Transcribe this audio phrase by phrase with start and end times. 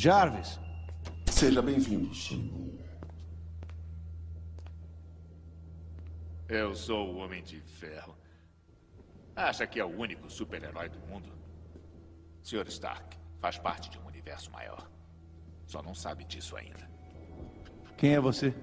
[0.00, 0.58] Jarvis.
[1.26, 2.10] Seja bem-vindo.
[6.48, 8.16] Eu sou o Homem de Ferro.
[9.36, 11.30] Acha que é o único super-herói do mundo?
[12.42, 12.66] Sr.
[12.68, 14.90] Stark faz parte de um universo maior.
[15.66, 16.90] Só não sabe disso ainda.
[17.98, 18.54] Quem é você?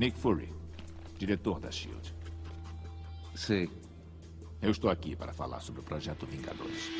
[0.00, 0.52] Nick Fury,
[1.16, 2.12] diretor da SHIELD.
[3.36, 3.70] Sei.
[4.60, 6.90] Eu estou aqui para falar sobre o projeto Vingadores.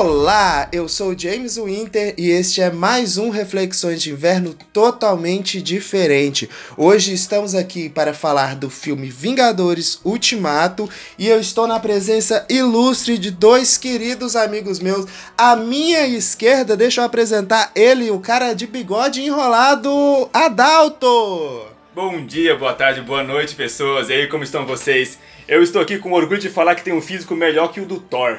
[0.00, 6.48] Olá, eu sou James Winter e este é mais um Reflexões de Inverno totalmente diferente.
[6.76, 10.88] Hoje estamos aqui para falar do filme Vingadores Ultimato
[11.18, 15.04] e eu estou na presença ilustre de dois queridos amigos meus.
[15.36, 19.90] À minha esquerda, deixa eu apresentar ele, o cara de bigode enrolado,
[20.32, 21.66] Adalto.
[21.92, 24.10] Bom dia, boa tarde, boa noite, pessoas.
[24.10, 25.18] E aí, como estão vocês?
[25.48, 27.98] Eu estou aqui com orgulho de falar que tem um físico melhor que o do
[27.98, 28.38] Thor.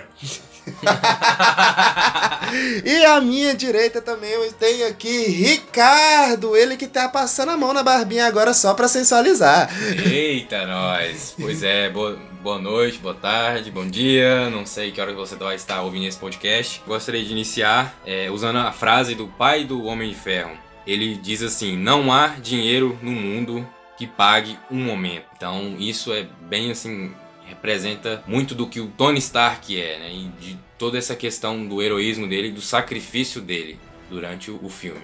[2.85, 7.73] e à minha direita também eu tenho aqui Ricardo, ele que tá passando a mão
[7.73, 9.69] na barbinha agora só pra sensualizar.
[10.05, 11.35] Eita, nós!
[11.39, 14.49] Pois é, boa, boa noite, boa tarde, bom dia.
[14.49, 16.81] Não sei que hora que você vai estar ouvindo esse podcast.
[16.87, 20.51] Gostaria de iniciar é, usando a frase do pai do Homem de Ferro.
[20.85, 25.25] Ele diz assim: Não há dinheiro no mundo que pague um momento.
[25.35, 27.11] Então, isso é bem assim
[27.49, 30.11] representa muito do que o Tony Stark é, né?
[30.13, 33.77] E de toda essa questão do heroísmo dele, do sacrifício dele
[34.09, 35.01] durante o, filme.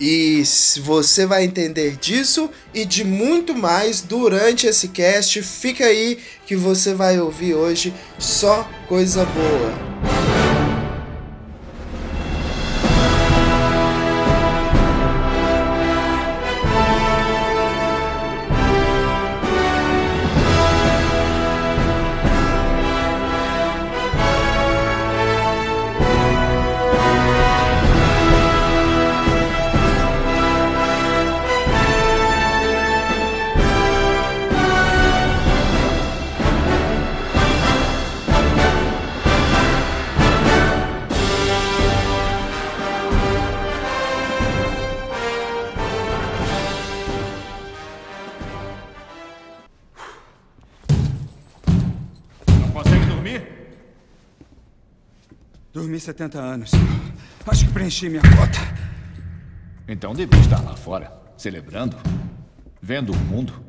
[0.00, 0.42] E
[0.80, 5.42] você vai entender disso e de muito mais durante esse cast.
[5.42, 10.17] Fica aí que você vai ouvir hoje só coisa boa.
[56.18, 56.72] 70 anos.
[57.46, 58.58] Acho que preenchi minha cota.
[59.86, 61.96] Então devia estar lá fora, celebrando,
[62.82, 63.64] vendo o mundo.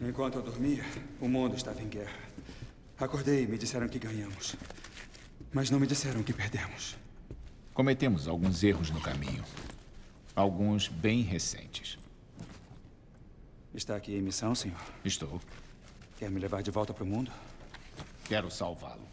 [0.00, 0.82] Enquanto eu dormia,
[1.20, 2.18] o mundo estava em guerra.
[2.98, 4.56] Acordei e me disseram que ganhamos.
[5.52, 6.96] Mas não me disseram que perdemos.
[7.74, 9.44] Cometemos alguns erros no caminho.
[10.34, 11.98] Alguns bem recentes.
[13.74, 14.80] Está aqui em missão, senhor?
[15.04, 15.38] Estou.
[16.18, 17.30] Quer me levar de volta para o mundo?
[18.24, 19.06] Quero salvá-lo.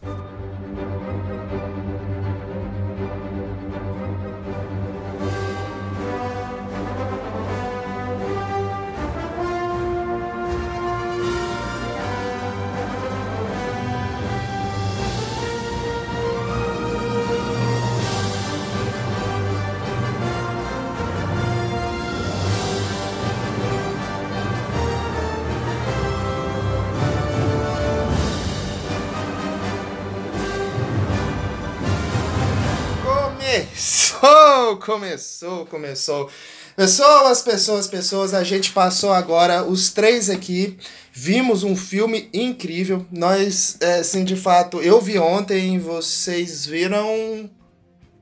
[34.66, 36.30] Começou, começou, começou.
[36.76, 40.76] Pessoas, pessoas, pessoas, a gente passou agora, os três aqui,
[41.14, 43.06] vimos um filme incrível.
[43.12, 47.48] Nós, é, assim, de fato, eu vi ontem, vocês viram.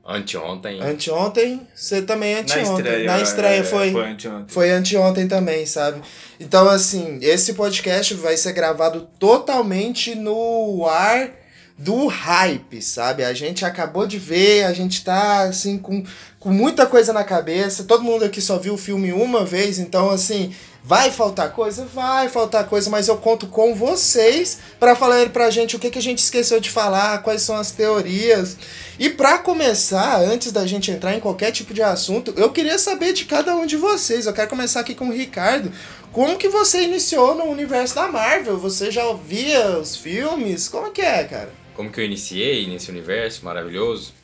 [0.06, 0.82] Anteontem.
[0.82, 2.64] Anteontem, você também anteontem.
[2.64, 3.90] Na estreia, Na estreia é, foi.
[3.90, 4.44] foi anteontem.
[4.48, 6.02] Foi anteontem também, sabe?
[6.38, 11.43] Então, assim, esse podcast vai ser gravado totalmente no ar
[11.76, 13.24] do hype, sabe?
[13.24, 16.04] A gente acabou de ver, a gente tá assim com,
[16.38, 17.84] com muita coisa na cabeça.
[17.84, 20.54] Todo mundo aqui só viu o filme uma vez, então assim,
[20.86, 21.86] Vai faltar coisa?
[21.86, 25.98] Vai faltar coisa, mas eu conto com vocês para falar pra gente o que, que
[25.98, 28.58] a gente esqueceu de falar, quais são as teorias.
[28.98, 33.14] E para começar, antes da gente entrar em qualquer tipo de assunto, eu queria saber
[33.14, 34.26] de cada um de vocês.
[34.26, 35.72] Eu quero começar aqui com o Ricardo.
[36.12, 38.58] Como que você iniciou no universo da Marvel?
[38.58, 40.68] Você já ouvia os filmes?
[40.68, 41.63] Como que é, cara?
[41.74, 44.14] Como que eu iniciei nesse universo maravilhoso?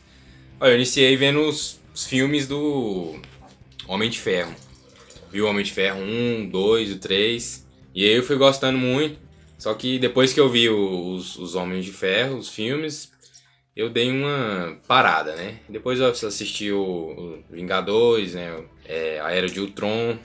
[0.61, 3.21] Olha, eu iniciei vendo os, os filmes do
[3.89, 4.55] Homem de Ferro.
[5.33, 7.67] Vi o Homem de Ferro 1, 2, o 3.
[7.95, 9.19] E aí eu fui gostando muito.
[9.59, 13.11] Só que depois que eu vi os, os Homens de Ferro, os filmes,
[13.75, 15.59] eu dei uma parada, né?
[15.69, 18.63] Depois eu assisti o, o Vingadores, né?
[18.87, 20.17] É, a Era de Ultron.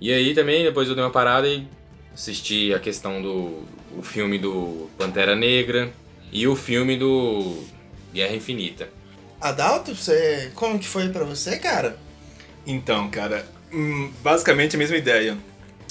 [0.00, 1.66] E aí também, depois eu dei uma parada e
[2.12, 3.62] assisti a questão do
[3.96, 5.92] o filme do Pantera Negra
[6.32, 7.64] e o filme do
[8.12, 8.88] Guerra Infinita.
[9.40, 11.98] Adalto, você, como que foi para você, cara?
[12.66, 15.36] Então, cara, hum, basicamente a mesma ideia.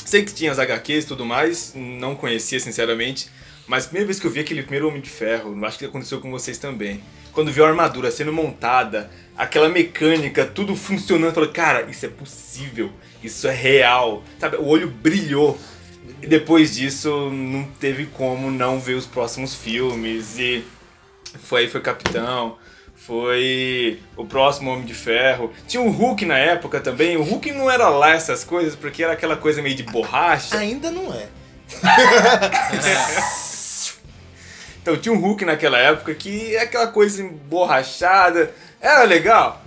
[0.05, 3.29] Sei que tinha as HQs e tudo mais, não conhecia sinceramente,
[3.67, 6.19] mas a primeira vez que eu vi aquele primeiro Homem de Ferro, acho que aconteceu
[6.19, 7.03] com vocês também.
[7.31, 12.09] Quando viu a armadura sendo montada, aquela mecânica, tudo funcionando, eu falei, cara, isso é
[12.09, 12.91] possível,
[13.23, 14.57] isso é real, sabe?
[14.57, 15.57] O olho brilhou.
[16.21, 20.63] Depois disso, não teve como não ver os próximos filmes e
[21.37, 22.57] foi aí foi Capitão,
[22.95, 25.51] foi o próximo Homem de Ferro.
[25.67, 27.17] Tinha o Hulk na época também.
[27.17, 30.57] O Hulk não era lá essas coisas, porque era aquela coisa meio de borracha.
[30.57, 31.27] Ainda não é.
[34.81, 38.51] Então tinha um Hulk naquela época que é aquela coisa emborrachada.
[38.81, 39.61] Era legal?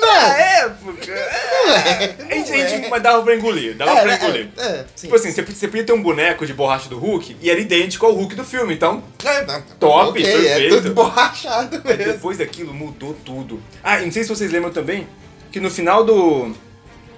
[0.00, 1.12] Na época.
[1.12, 2.14] É.
[2.30, 4.48] A gente, a gente mas dava pra engolir, dava É, pra é, engolir.
[4.56, 4.84] é, é.
[4.96, 8.06] Tipo assim, você, você podia ter um boneco de borracha do Hulk e era idêntico
[8.06, 9.02] ao Hulk do filme, então.
[9.24, 10.74] É, não, Top, ok, perfeito.
[10.74, 12.12] é tudo borrachado Aí mesmo.
[12.12, 13.62] depois daquilo mudou tudo.
[13.82, 15.06] Ah, e não sei se vocês lembram também
[15.52, 16.52] que no final do.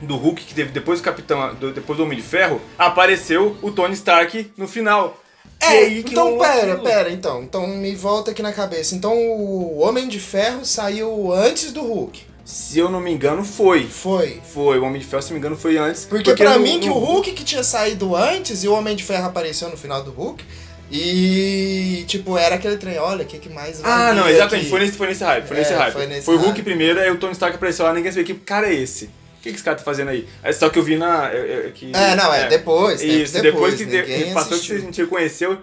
[0.00, 1.55] Do Hulk, que teve depois do Capitão.
[1.56, 5.21] do- depois do Homem de Ferro, apareceu o Tony Stark no final.
[5.61, 6.83] É, aí que então pera, aquilo.
[6.83, 7.43] pera, então.
[7.43, 8.94] Então me volta aqui na cabeça.
[8.94, 12.23] Então o Homem de Ferro saiu antes do Hulk.
[12.45, 13.87] Se eu não me engano, foi.
[13.87, 14.41] Foi.
[14.53, 16.05] Foi, o Homem de Ferro, se não me engano, foi antes.
[16.05, 18.97] Porque, pra no- mim que no- o Hulk que tinha saído antes e o Homem
[18.97, 20.45] de Ferro apareceu no final do Hulk.
[20.93, 24.71] E, tipo, era aquele trem, olha, o que, que mais Ah, não, exatamente, aqui?
[24.71, 25.93] foi nesse, foi nesse hype, foi É, nesse hype.
[25.93, 26.65] foi nesse Foi o Hulk hype.
[26.65, 29.05] primeiro, aí o Tony Stark apareceu lá, ninguém sabia que cara é esse.
[29.05, 30.29] O que, que esse cara tá fazendo aí?
[30.43, 31.31] É só que eu vi na.
[31.31, 34.73] É, é, que, É, não, é, depois, tempos Isso, depois, depois que que passou que
[34.73, 35.59] a gente reconheceu.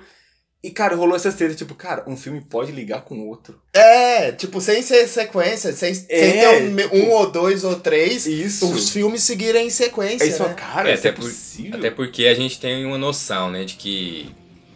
[0.63, 3.61] E, cara, rolou essas tretas, tipo, cara, um filme pode ligar com o outro.
[3.73, 7.79] É, tipo, sem ser sequência, sem, sem É, ter um, tipo- um ou dois ou
[7.79, 8.67] três, Isso.
[8.73, 10.55] os filmes seguirem em sequência, Aí só, né?
[10.55, 11.77] cara, É, isso é até por- possível.
[11.77, 14.31] Até porque a gente tem uma noção, né, de que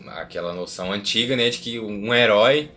[0.07, 2.69] aquela noção antiga, né, de que um herói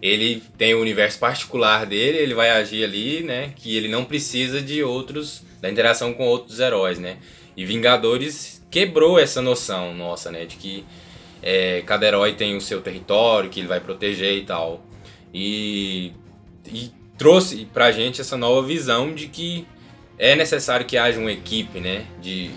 [0.00, 4.60] ele tem o universo particular dele, ele vai agir ali, né, que ele não precisa
[4.62, 7.18] de outros da interação com outros heróis, né?
[7.56, 10.84] E Vingadores quebrou essa noção nossa, né, de que
[11.42, 14.80] é, cada herói tem o seu território que ele vai proteger e tal.
[15.34, 16.12] E,
[16.66, 19.66] e trouxe pra gente essa nova visão de que
[20.18, 22.50] é necessário que haja uma equipe, né, de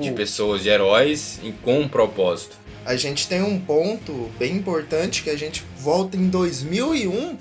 [0.00, 2.56] de pessoas, de heróis em- com um propósito.
[2.86, 7.36] a gente tem um ponto bem importante que a gente volta em 2001,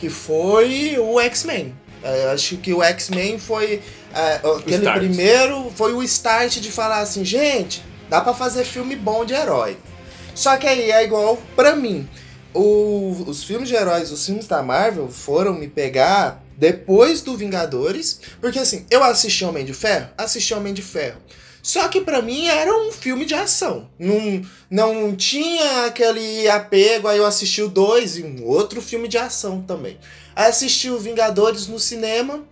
[0.00, 1.72] que foi o X-Men.
[2.02, 3.80] É, acho que o X-Men foi
[4.12, 4.98] é, aquele start.
[4.98, 7.80] primeiro, foi o start de falar assim, gente,
[8.10, 9.76] dá pra fazer filme bom de herói.
[10.34, 12.08] Só que aí é igual pra mim.
[12.52, 18.20] O- os filmes de heróis, os filmes da Marvel foram me pegar depois do Vingadores,
[18.40, 21.18] porque assim, eu assisti Homem de Ferro, assisti Homem de Ferro.
[21.60, 23.88] Só que pra mim era um filme de ação.
[23.98, 29.16] Não, não tinha aquele apego, aí eu assisti o 2 e um outro filme de
[29.18, 29.98] ação também.
[30.36, 32.44] Aí assisti o Vingadores no cinema,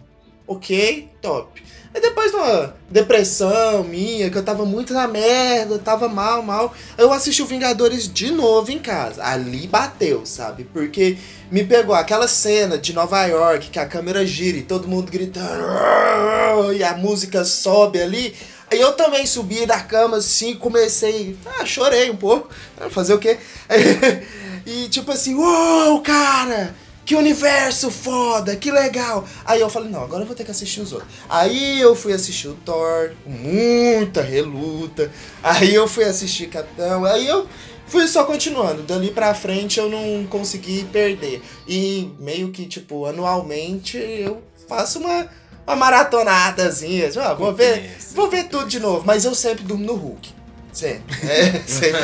[0.46, 1.62] ok, top.
[1.94, 6.74] Aí depois de uma depressão minha, que eu tava muito na merda, tava mal, mal,
[6.96, 9.22] eu assisti o Vingadores de novo em casa.
[9.22, 10.64] Ali bateu, sabe?
[10.64, 11.18] Porque
[11.50, 16.72] me pegou aquela cena de Nova York, que a câmera gira e todo mundo gritando,
[16.74, 18.34] e a música sobe ali.
[18.70, 21.36] Aí eu também subi da cama assim, comecei.
[21.44, 22.48] Ah, chorei um pouco.
[22.88, 23.36] Fazer o quê?
[24.64, 26.74] e tipo assim, uou, cara!
[27.04, 29.24] Que universo foda, que legal!
[29.44, 31.10] Aí eu falei, não, agora eu vou ter que assistir os outros.
[31.28, 35.10] Aí eu fui assistir o Thor, muita reluta.
[35.42, 37.04] Aí eu fui assistir Capitão.
[37.04, 37.46] Aí eu
[37.88, 38.82] fui só continuando.
[38.84, 41.42] Dali pra frente eu não consegui perder.
[41.66, 45.28] E meio que, tipo, anualmente eu faço uma,
[45.66, 47.08] uma maratonadazinha.
[47.08, 49.02] Tipo, ah, vou ver, vou ver tudo de novo.
[49.04, 50.30] Mas eu sempre durmo no Hulk.
[50.72, 51.28] Sempre.
[51.28, 51.98] É, sempre.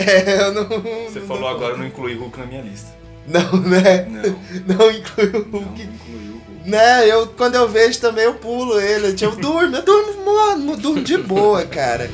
[0.02, 0.66] É, não.
[0.66, 2.98] Você não- falou agora, eu não incluí Hulk na minha lista.
[3.26, 4.06] Não, né?
[4.08, 5.82] Não, Não inclui o não Hulk.
[5.82, 6.68] incluí o Hulk.
[6.68, 9.14] Né, eu quando eu vejo também eu pulo ele.
[9.20, 12.10] Eu durmo, eu durmo, mano, eu durmo de boa, cara.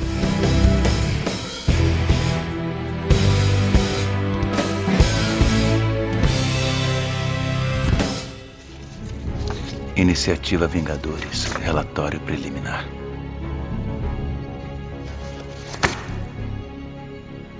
[9.95, 12.87] Iniciativa Vingadores, relatório preliminar.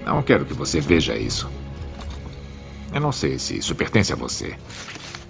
[0.06, 1.50] Não quero que você veja isso.
[2.98, 4.58] Eu não sei se isso pertence a você.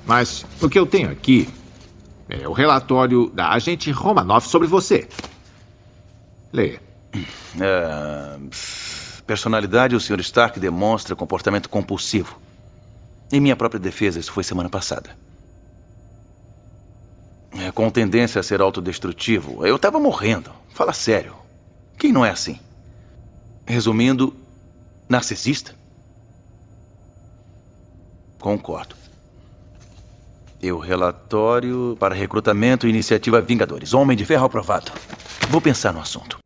[0.06, 1.50] Mas o que eu tenho aqui
[2.30, 5.06] é o relatório da agente Romanoff sobre você.
[6.54, 6.82] Leia.
[7.60, 8.40] É,
[9.26, 10.22] personalidade, o Sr.
[10.22, 12.40] Stark demonstra comportamento compulsivo.
[13.34, 15.10] Em minha própria defesa, isso foi semana passada.
[17.52, 19.68] É, com tendência a ser autodestrutivo.
[19.68, 20.52] Eu tava morrendo.
[20.70, 21.36] Fala sério.
[21.98, 22.62] Quem não é assim?
[23.66, 24.34] Resumindo,
[25.10, 25.77] narcisista?
[28.40, 28.96] Concordo.
[30.62, 33.94] E o relatório para recrutamento e iniciativa Vingadores.
[33.94, 34.92] Homem de ferro aprovado.
[35.50, 36.40] Vou pensar no assunto.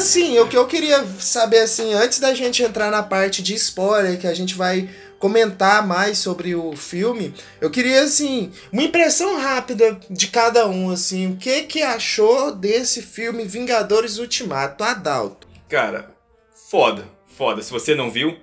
[0.00, 4.18] Assim, o que eu queria saber assim, antes da gente entrar na parte de spoiler,
[4.18, 4.88] que a gente vai
[5.20, 11.32] comentar mais sobre o filme, eu queria assim, uma impressão rápida de cada um assim,
[11.32, 15.46] o que que achou desse filme Vingadores Ultimato, Adalto?
[15.68, 16.10] Cara,
[16.70, 17.62] foda, foda.
[17.62, 18.36] Se você não viu,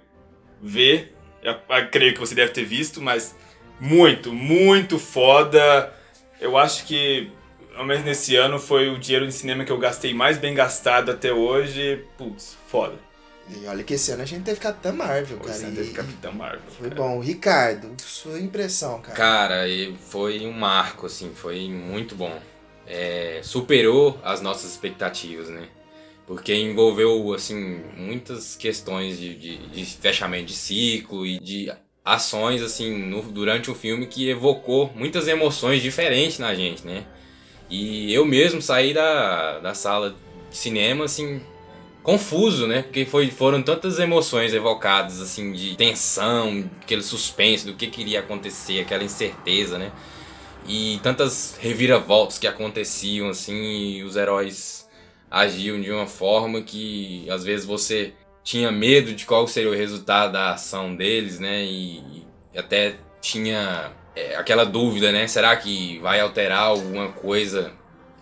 [0.62, 1.10] vê.
[1.42, 3.36] Eu, eu creio que você deve ter visto, mas
[3.80, 5.92] muito, muito foda.
[6.40, 7.32] Eu acho que,
[7.76, 11.10] ao menos nesse ano, foi o dinheiro de cinema que eu gastei mais bem gastado
[11.10, 12.06] até hoje.
[12.18, 13.07] Putz, foda.
[13.50, 15.54] E olha que esse ano a gente teve Capitã Marvel, cara.
[15.54, 16.62] Você e- teve Capitão Marvel.
[16.78, 17.02] Foi cara.
[17.02, 17.20] bom.
[17.20, 19.16] Ricardo, sua impressão, cara.
[19.16, 22.38] Cara, e foi um marco, assim, foi muito bom.
[22.86, 25.68] É, superou as nossas expectativas, né?
[26.26, 31.72] Porque envolveu, assim, muitas questões de, de, de fechamento de ciclo e de
[32.04, 37.06] ações, assim, no- durante o filme que evocou muitas emoções diferentes na gente, né?
[37.70, 40.16] E eu mesmo saí da, da sala
[40.50, 41.42] de cinema, assim,
[42.08, 42.84] confuso, né?
[42.84, 48.80] Porque foi, foram tantas emoções evocadas, assim, de tensão, aquele suspense do que queria acontecer,
[48.80, 49.92] aquela incerteza, né?
[50.66, 54.88] E tantas reviravoltas que aconteciam, assim, e os heróis
[55.30, 60.32] agiam de uma forma que às vezes você tinha medo de qual seria o resultado
[60.32, 61.66] da ação deles, né?
[61.66, 65.28] E, até tinha é, aquela dúvida, né?
[65.28, 67.74] Será que vai alterar alguma coisa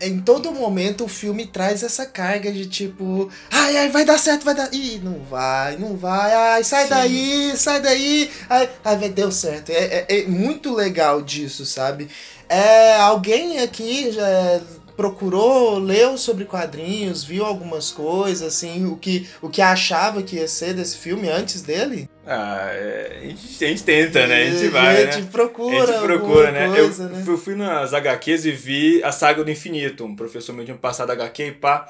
[0.02, 4.44] Em todo momento o filme traz essa carga de tipo, ai, ai, vai dar certo,
[4.44, 4.74] vai dar.
[4.74, 6.90] Ih, não vai, não vai, ai, sai Sim.
[6.90, 8.30] daí, sai daí.
[8.50, 9.70] Ai, ai, deu certo.
[9.70, 12.10] É, é- é muito legal disso, sabe?
[12.50, 14.62] É, alguém aqui já
[14.96, 20.48] procurou, leu sobre quadrinhos, viu algumas coisas, assim, o que, o que achava que ia
[20.48, 22.10] ser desse filme antes dele?
[22.26, 24.44] Ah, é, a, gente, a gente tenta, né?
[24.44, 25.30] A gente vai, a gente né?
[25.32, 26.68] procura, A gente procura, né?
[26.68, 27.24] coisa, eu, né?
[27.28, 30.04] eu fui nas HQs e vi a Saga do Infinito.
[30.04, 31.88] Um professor meu tinha passado HQ e pá.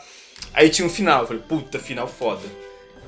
[0.53, 1.21] Aí tinha um final.
[1.21, 2.43] Eu falei, puta, final foda.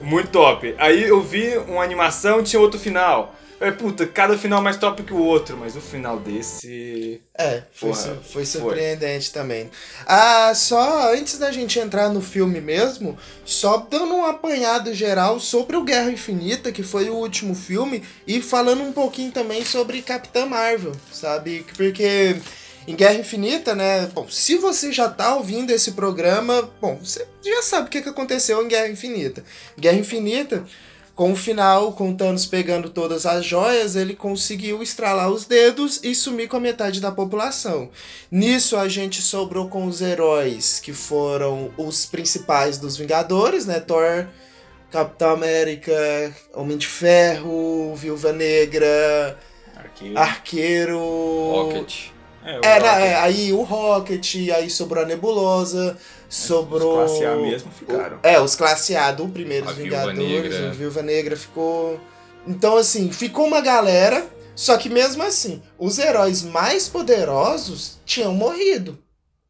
[0.01, 0.73] Muito top.
[0.77, 3.35] Aí eu vi uma animação tinha outro final.
[3.59, 5.57] Falei, puta, cada final mais top que o outro.
[5.57, 7.21] Mas o final desse.
[7.35, 8.45] É, foi, Porra, su- foi foi.
[8.45, 9.69] surpreendente também.
[10.05, 15.75] Ah, só antes da gente entrar no filme mesmo, só dando um apanhado geral sobre
[15.75, 20.45] o Guerra Infinita, que foi o último filme, e falando um pouquinho também sobre Capitã
[20.45, 21.65] Marvel, sabe?
[21.75, 22.35] Porque
[22.87, 24.07] em Guerra Infinita, né?
[24.13, 28.63] Bom, se você já tá ouvindo esse programa, bom, você já sabe o que aconteceu
[28.63, 29.43] em Guerra Infinita.
[29.79, 30.63] Guerra Infinita.
[31.17, 35.99] Com o final, com o Thanos pegando todas as joias, ele conseguiu estralar os dedos
[36.03, 37.89] e sumir com a metade da população.
[38.31, 43.79] Nisso a gente sobrou com os heróis que foram os principais dos Vingadores, né?
[43.79, 44.27] Thor,
[44.91, 45.91] Capitão América,
[46.53, 49.39] Homem de Ferro, Viúva Negra,
[49.75, 50.15] Aqui.
[50.15, 50.99] Arqueiro.
[50.99, 51.95] Rocket.
[52.45, 53.07] é, o É, na- Rocket.
[53.07, 55.97] é, aí o Rocket, aí sobrou a Nebulosa,
[56.29, 57.03] sobrou.
[57.03, 58.19] Os classe A mesmo ficaram.
[58.23, 60.69] É, os classe A do Primeiros A Viúva Vingadores, Negra.
[60.69, 61.99] a Viúva Negra ficou.
[62.45, 68.97] Então, assim, ficou uma galera, só que mesmo assim, os heróis mais poderosos tinham morrido.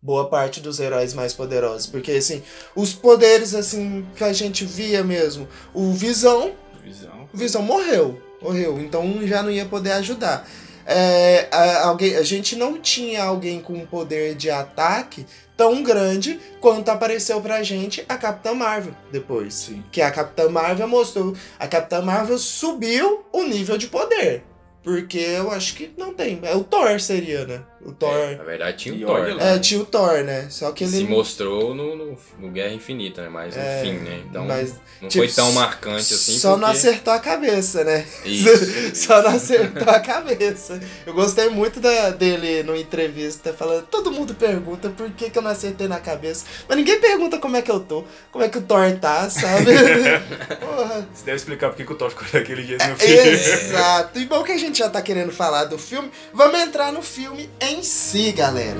[0.02, 1.88] Boa parte dos heróis mais poderosos.
[1.88, 2.42] Porque, assim,
[2.76, 5.48] os poderes, assim, que a gente via mesmo.
[5.74, 6.52] O Visão,
[6.84, 7.28] Visão.
[7.34, 8.22] o Visão morreu.
[8.42, 8.80] Morreu.
[8.80, 10.48] Então já não ia poder ajudar.
[10.90, 15.26] É, a, alguém, a gente não tinha alguém com um poder de ataque
[15.58, 19.54] tão grande quanto apareceu pra gente a Capitã Marvel depois.
[19.54, 19.84] Sim.
[19.92, 21.36] Que a Capitã Marvel mostrou.
[21.60, 24.44] A Capitã Marvel subiu o nível de poder.
[24.82, 26.40] Porque eu acho que não tem.
[26.44, 27.62] É o Thor seria, né?
[27.88, 28.36] O Thor.
[28.38, 29.22] Na verdade tinha o Thor.
[29.22, 29.44] olha lá.
[29.46, 29.56] né?
[29.56, 30.48] É, tinha o Thor, né?
[30.50, 30.92] Só que ele.
[30.98, 33.30] Se mostrou no, no, no Guerra Infinita, né?
[33.30, 34.22] Mas no É, fim, né?
[34.30, 36.38] Então mas, não tipo, foi tão marcante assim.
[36.38, 38.06] Só não porque- acertou a cabeça, né?
[38.26, 38.50] Isso,
[39.08, 40.80] Só não acertou a cabeça.
[41.06, 43.86] Eu gostei muito da, dele no entrevista falando.
[43.88, 46.46] Todo mundo pergunta por que, que eu não acertei na cabeça.
[46.68, 48.04] Mas ninguém pergunta como é que eu tô,
[48.34, 49.72] como é que o Thor tá, sabe?
[50.60, 51.08] Porra.
[51.14, 53.30] Você deve explicar por que que o Thor ficou daquele jeito É, no filme.
[53.30, 54.20] Exato.
[54.20, 57.50] E bom que a gente já tá querendo falar do filme, vamos entrar no filme
[57.62, 58.80] em si, galera.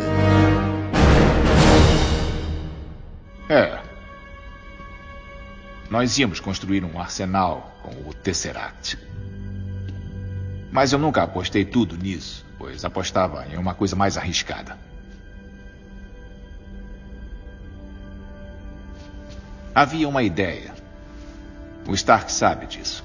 [3.50, 3.80] É.
[5.90, 8.98] Nós íamos construir um arsenal com o Tesseract.
[10.72, 14.78] Mas eu nunca apostei tudo nisso, pois apostava em uma coisa mais arriscada.
[19.74, 20.74] Havia uma ideia.
[21.88, 23.04] O Stark sabe disso.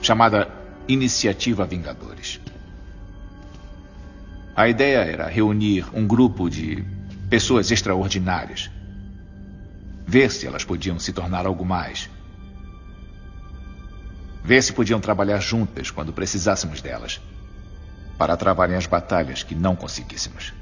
[0.00, 0.48] Chamada
[0.86, 2.40] Iniciativa Vingadores.
[4.58, 6.84] A ideia era reunir um grupo de
[7.30, 8.68] pessoas extraordinárias.
[10.04, 12.10] Ver se elas podiam se tornar algo mais.
[14.42, 17.20] Ver se podiam trabalhar juntas quando precisássemos delas.
[18.18, 20.52] Para travarem as batalhas que não conseguíssemos.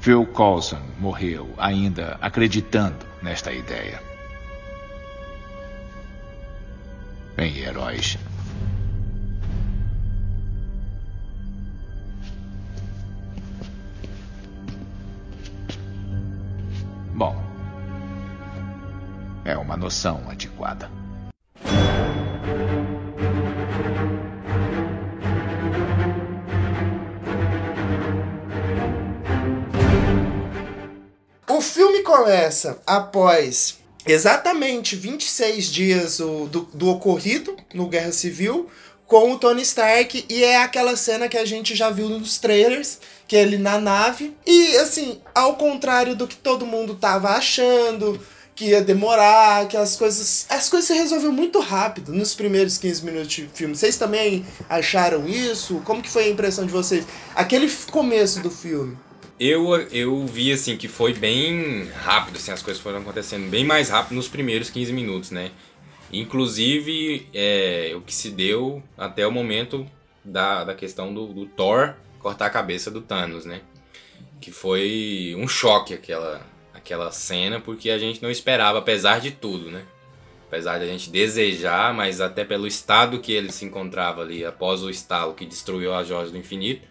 [0.00, 4.02] Phil Coulson morreu ainda acreditando nesta ideia.
[7.38, 8.18] Em heróis.
[17.14, 17.36] Bom,
[19.44, 20.90] é uma noção antiquada.
[31.48, 38.70] O filme começa após exatamente 26 dias do, do ocorrido no Guerra Civil
[39.12, 42.98] com o Tony Stark e é aquela cena que a gente já viu nos trailers,
[43.28, 44.34] que é ele na nave.
[44.46, 48.18] E assim, ao contrário do que todo mundo tava achando,
[48.56, 50.46] que ia demorar, que as coisas.
[50.48, 53.76] As coisas se resolveram muito rápido nos primeiros 15 minutos de filme.
[53.76, 55.82] Vocês também acharam isso?
[55.84, 57.06] Como que foi a impressão de vocês?
[57.34, 58.96] Aquele começo do filme.
[59.38, 63.90] Eu, eu vi assim que foi bem rápido, assim, as coisas foram acontecendo bem mais
[63.90, 65.50] rápido nos primeiros 15 minutos, né?
[66.12, 69.86] Inclusive, é, o que se deu até o momento
[70.24, 73.62] da, da questão do, do Thor cortar a cabeça do Thanos, né?
[74.40, 79.70] Que foi um choque aquela, aquela cena, porque a gente não esperava, apesar de tudo,
[79.70, 79.84] né?
[80.46, 84.82] Apesar de a gente desejar, mas até pelo estado que ele se encontrava ali após
[84.82, 86.86] o estalo que destruiu as joias do infinito,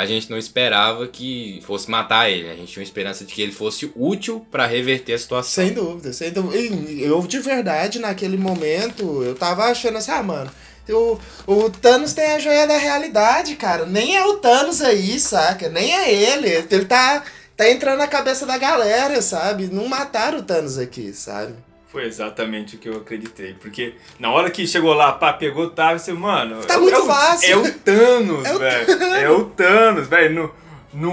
[0.00, 2.48] a gente não esperava que fosse matar ele.
[2.48, 5.62] A gente tinha uma esperança de que ele fosse útil para reverter a situação.
[5.62, 6.56] Sem dúvida, sem dúvida.
[6.56, 10.50] Eu, de verdade, naquele momento, eu tava achando assim, ah, mano,
[10.88, 13.84] o, o Thanos tem a joia da realidade, cara.
[13.84, 15.68] Nem é o Thanos aí, saca?
[15.68, 16.48] Nem é ele.
[16.48, 17.22] Ele tá,
[17.54, 19.66] tá entrando na cabeça da galera, sabe?
[19.66, 21.52] Não mataram o Thanos aqui, sabe?
[21.90, 23.54] Foi exatamente o que eu acreditei.
[23.54, 26.64] Porque na hora que chegou lá, pá, pegou, tava, você, mano.
[26.64, 27.50] Tá é- muito é o- fácil.
[27.52, 29.02] É o Thanos, É o velho.
[29.16, 30.34] É o Thanos, velho.
[30.34, 30.50] Não,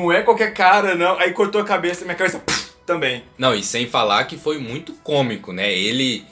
[0.04, 1.18] não é qualquer cara, não.
[1.20, 3.24] Aí cortou a cabeça, minha cabeça puf, também.
[3.38, 5.74] Não, e sem falar que foi muito cômico, né?
[5.74, 6.24] Ele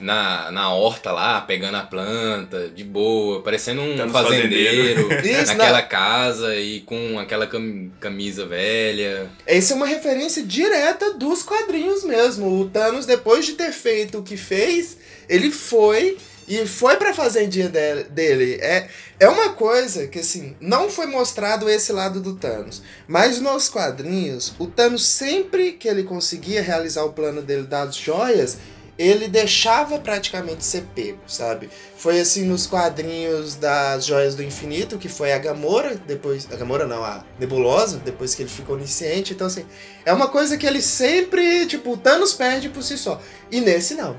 [0.00, 5.26] na, na horta lá, pegando a planta, de boa, parecendo um Thanos fazendeiro, fazendeiro.
[5.42, 5.82] Isso, naquela né?
[5.86, 9.30] casa e com aquela cam- camisa velha.
[9.46, 12.60] Essa é uma referência direta dos quadrinhos mesmo.
[12.60, 14.96] O Thanos, depois de ter feito o que fez,
[15.28, 16.16] ele foi
[16.48, 18.58] e foi pra fazendinha de- dele.
[18.60, 18.88] É,
[19.20, 22.82] é uma coisa que, assim, não foi mostrado esse lado do Thanos.
[23.06, 28.58] Mas nos quadrinhos, o Thanos, sempre que ele conseguia realizar o plano dele das joias,
[29.00, 31.70] ele deixava praticamente ser pego, sabe?
[31.96, 36.46] Foi assim nos quadrinhos das Joias do Infinito, que foi a Gamora, depois.
[36.52, 39.32] A Gamora não, a Nebulosa, depois que ele ficou onisciente.
[39.32, 39.64] Então, assim,
[40.04, 43.18] é uma coisa que ele sempre, tipo, o Thanos perde por si só.
[43.50, 44.18] E nesse não.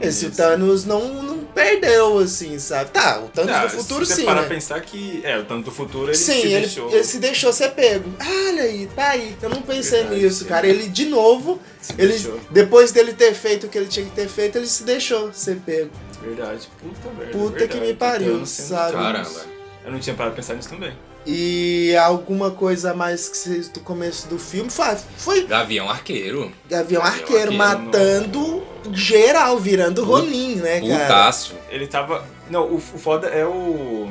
[0.00, 0.36] Esse Isso.
[0.36, 2.90] Thanos não, não perdeu, assim, sabe?
[2.90, 4.24] Tá, o Thanos Ah, do futuro se sim.
[4.24, 4.48] parar né?
[4.48, 5.20] pensar que.
[5.24, 6.90] É, o Thanos do futuro ele Sim, se ele, deixou.
[6.90, 8.10] ele se deixou ser pego.
[8.18, 9.36] Ah, olha aí, tá aí.
[9.42, 10.44] Eu não pensei Verdade, nisso, sim.
[10.46, 10.66] cara.
[10.66, 12.40] Ele, de novo, se ele, deixou.
[12.50, 15.56] depois dele ter feito o que ele tinha que ter feito, ele se deixou ser
[15.56, 15.90] pego.
[16.22, 16.68] Verdade.
[16.80, 17.32] Puta merda.
[17.32, 17.80] Puta verdade.
[17.80, 18.92] que me pariu, sabe?
[18.92, 19.40] Caramba.
[19.84, 20.92] Eu não tinha parado pra pensar nisso também.
[21.26, 26.50] E alguma coisa a mais que vocês do começo do filme foi, foi Gavião Arqueiro.
[26.68, 31.04] Gavião Gavião Arqueiro Arqueiro, matando geral, virando Ronin, né, cara?
[31.04, 31.54] Putaço.
[31.68, 32.24] Ele tava.
[32.48, 34.08] Não, o, o foda é o.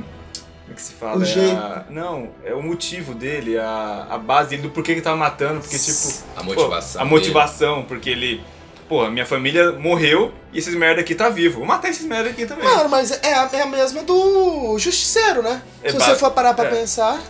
[0.62, 1.18] Como é que se fala?
[1.18, 1.58] O É jeito.
[1.58, 5.62] a- Não, é o motivo dele, a, a base dele do porquê que tava matando.
[5.62, 6.24] Porque, tipo.
[6.36, 8.44] A motivação pô, a motivação, porque ele.
[8.90, 11.60] Pô, minha família morreu e esses merda aqui tá vivo.
[11.60, 12.66] Vou matar esses merda aqui também.
[12.66, 15.62] Mano, mas é a, é a mesma do Justiceiro, né?
[15.84, 16.72] É Se você for parar pra é.
[16.72, 17.22] pensar.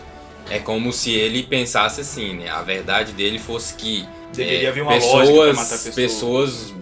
[0.48, 2.48] É como se ele pensasse assim, né?
[2.48, 5.94] A verdade dele fosse que Deveria é, haver uma lógica pessoas, pra matar pessoas.
[5.94, 6.74] pessoas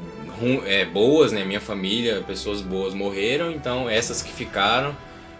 [0.67, 1.45] é, boas, né?
[1.45, 4.97] Minha família, pessoas boas morreram, então essas que ficaram,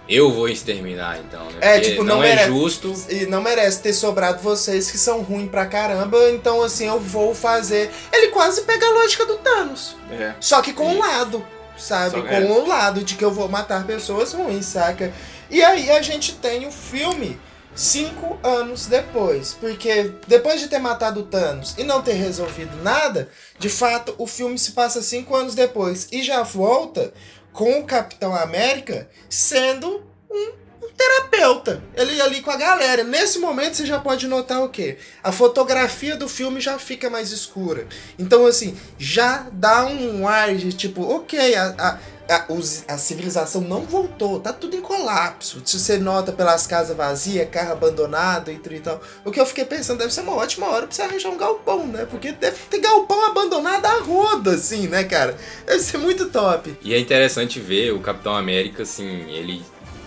[0.09, 1.45] eu vou exterminar, então.
[1.47, 1.59] Né?
[1.61, 2.95] É, tipo, não não é merece- justo.
[3.11, 7.35] E não merece ter sobrado vocês que são ruins pra caramba, então assim eu vou
[7.35, 7.91] fazer.
[8.13, 9.97] Ele quase pega a lógica do Thanos.
[10.11, 10.35] É.
[10.41, 11.45] Só que com um lado,
[11.77, 12.13] sabe?
[12.13, 12.41] Só- com é.
[12.41, 15.13] um lado de que eu vou matar pessoas ruins, saca?
[15.51, 17.39] E aí a gente tem o filme
[17.75, 19.55] cinco anos depois.
[19.59, 24.27] Porque depois de ter matado o Thanos e não ter resolvido nada, de fato o
[24.27, 26.09] filme se passa cinco anos depois.
[26.11, 27.13] E já volta
[27.53, 31.83] com o Capitão América sendo um um terapeuta.
[31.95, 33.03] Ele ali com a galera.
[33.05, 34.97] Nesse momento você já pode notar o quê?
[35.23, 37.87] A fotografia do filme já fica mais escura.
[38.19, 42.47] Então, assim, já dá um ar de tipo, ok, a, a, a,
[42.95, 45.63] a civilização não voltou, tá tudo em colapso.
[45.65, 49.01] Se você nota pelas casas vazias, carro abandonado e tudo e tal.
[49.25, 51.87] O que eu fiquei pensando, deve ser uma ótima hora pra você arranjar um galpão,
[51.87, 52.07] né?
[52.11, 55.37] Porque deve ter galpão abandonado a roda, assim, né, cara?
[55.67, 56.77] Deve ser muito top.
[56.83, 59.65] E é interessante ver o Capitão América, assim, ele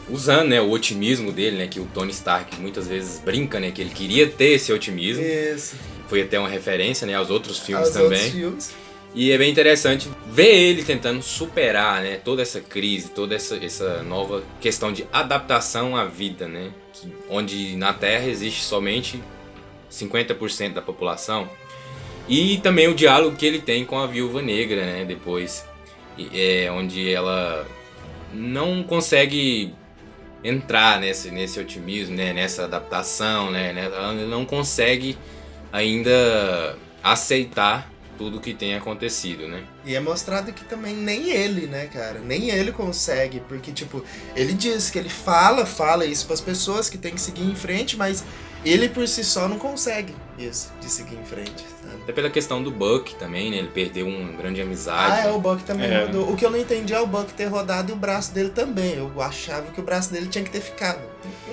[0.10, 3.82] usando, né, o otimismo dele, né, que o Tony Stark muitas vezes brinca, né, que
[3.82, 5.24] ele queria ter esse otimismo.
[5.24, 5.76] Isso.
[6.08, 8.18] Foi até uma referência, né, aos outros filmes Aos também.
[8.20, 8.72] outros filmes.
[9.14, 14.02] E é bem interessante ver ele tentando superar, né, toda essa crise, toda essa, essa
[14.04, 19.22] nova questão de adaptação à vida, né, que- onde na Terra existe somente
[19.90, 21.50] 50% da população.
[22.30, 25.66] E também o diálogo que ele tem com a Viúva Negra, né, depois,
[26.34, 27.68] é onde ela
[28.34, 29.74] não consegue
[30.42, 35.18] entrar nesse, nesse otimismo, né, nessa adaptação, né, né, ela não consegue
[35.70, 37.91] ainda aceitar
[38.22, 39.64] tudo que tem acontecido, né?
[39.84, 42.20] E é mostrado que também nem ele, né, cara?
[42.20, 44.06] Nem ele consegue, porque, tipo,
[44.36, 47.98] ele diz que ele fala, fala isso pras pessoas que tem que seguir em frente,
[47.98, 48.24] mas
[48.64, 51.66] ele por si só não consegue isso, de seguir em frente?
[52.04, 53.58] Até pela questão do Buck também, né?
[53.58, 55.28] Ele perdeu uma grande Ah, amizade.
[55.28, 56.06] é, o Buck também É.
[56.06, 56.32] rodou.
[56.32, 58.96] O que eu não entendi é o Buck ter rodado e o braço dele também.
[58.96, 61.00] Eu achava que o braço dele tinha que ter ficado.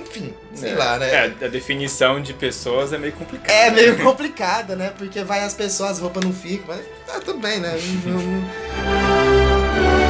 [0.00, 0.74] Enfim, sei É.
[0.74, 1.10] lá, né?
[1.10, 3.52] É, a definição de pessoas é meio complicada.
[3.52, 4.90] É meio complicada, né?
[4.96, 7.76] Porque vai as pessoas, as roupas não ficam, mas tá tudo bem, né?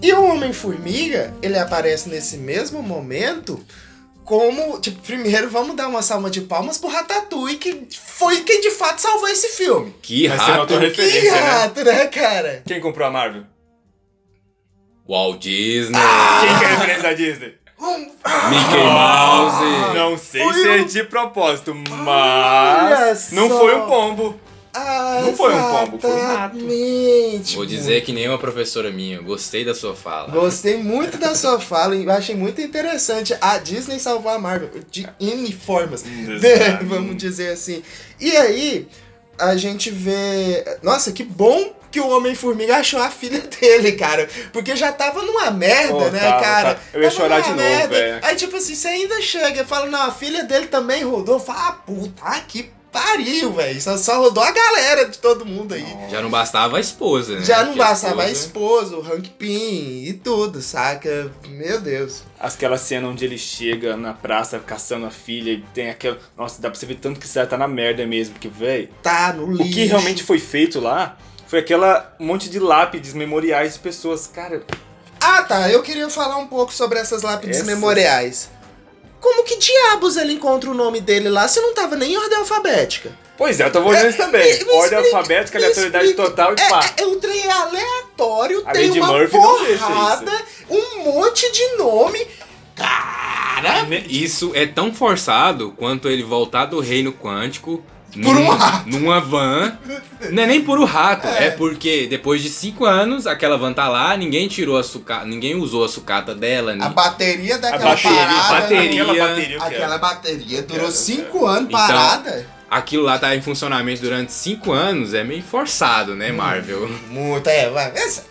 [0.00, 3.64] E o Homem-Formiga, ele aparece nesse mesmo momento
[4.24, 8.70] como, tipo, primeiro vamos dar uma salva de palmas pro Ratatouille, que foi quem de
[8.70, 9.94] fato salvou esse filme.
[10.02, 10.66] Que rato!
[10.68, 11.40] Que referência, né?
[11.40, 12.62] rato, né, cara?
[12.66, 13.44] Quem comprou a Marvel?
[15.08, 16.40] Walt Disney, Ah!
[16.46, 17.54] Quem que é referência da Disney?
[18.50, 19.94] Mickey Mouse.
[19.94, 21.96] Não sei Foi se é um- de propósito, Olha
[23.00, 23.58] mas não só.
[23.60, 24.40] foi um pombo.
[24.80, 26.56] Ah, Não foi um pombo, foi um rato.
[26.56, 27.56] exatamente.
[27.56, 30.28] Vou dizer que nem uma professora minha, gostei da sua fala.
[30.32, 34.70] Gostei muito da sua fala e eu achei muito interessante a Disney salvar a Marvel
[34.90, 36.86] de N formas, Exato.
[36.86, 37.82] vamos dizer assim.
[38.20, 38.88] E aí,
[39.38, 40.64] a gente vê.
[40.82, 44.28] Nossa, que bom que o Homem-Formiga achou a filha dele, cara.
[44.52, 46.74] Porque já tava numa merda, Pô, né, tava, cara?
[46.74, 46.80] tava.
[46.92, 48.18] Eu ia Tava chorar de novo, velho.
[48.22, 51.40] Aí, tipo assim, você ainda chega e fala, não, a filha dele também rodou.
[51.40, 53.80] Fala, ah, puta, que pariu, velho.
[53.80, 55.86] Só, só rodou a galera de todo mundo aí.
[56.10, 57.44] Já não bastava a esposa, né?
[57.44, 61.30] Já não Porque bastava a esposa- esposa, o Hank Pym e tudo, saca?
[61.48, 62.22] Meu Deus.
[62.38, 66.18] Aquela cena onde ele chega na praça caçando a filha e tem aquela.
[66.36, 68.88] Nossa, dá pra você ver tanto que cara tá na merda mesmo, porque, velho.
[69.02, 69.70] Tá no lixo.
[69.70, 74.26] O que realmente foi feito lá foi aquela monte de lápides memoriais de pessoas.
[74.26, 74.62] Cara,
[75.20, 75.68] Ah, tá.
[75.70, 77.66] Eu queria falar um pouco sobre essas lápides Essas?
[77.68, 78.50] memoriais.
[79.20, 82.38] Como que diabos ele encontra o nome dele lá se não tava nem em ordem
[82.38, 83.10] alfabética?
[83.36, 84.58] pois é, eu tava olhando isso também.
[84.58, 86.94] Me- me Ordem explica, alfabética, aleatoriedade total e É, pá.
[86.96, 90.32] é, o trem é aleatório, A tem Lady uma Murphy porrada,
[90.70, 92.26] um monte de nome.
[92.74, 98.88] Cara, Isso é tão forçado quanto ele voltar do reino quântico Por um rato.
[98.88, 99.78] numa van.
[100.30, 101.50] Não é nem por o rato, é.
[101.50, 105.84] porque depois de cinco anos aquela van tá lá, ninguém tirou a sucata, ninguém usou
[105.84, 106.74] a sucata dela.
[106.80, 108.60] a bateria A daquela bateria, parada.
[108.60, 109.02] bateria.
[109.02, 109.62] aquela bateria.
[109.62, 112.46] Aquela bateria durou quero, cinco anos Então, parada.
[112.70, 116.88] Aquilo lá tá em funcionamento durante cinco anos, é meio forçado, né, Marvel?
[117.10, 117.92] Muito, é, vai.
[117.94, 118.24] Essa-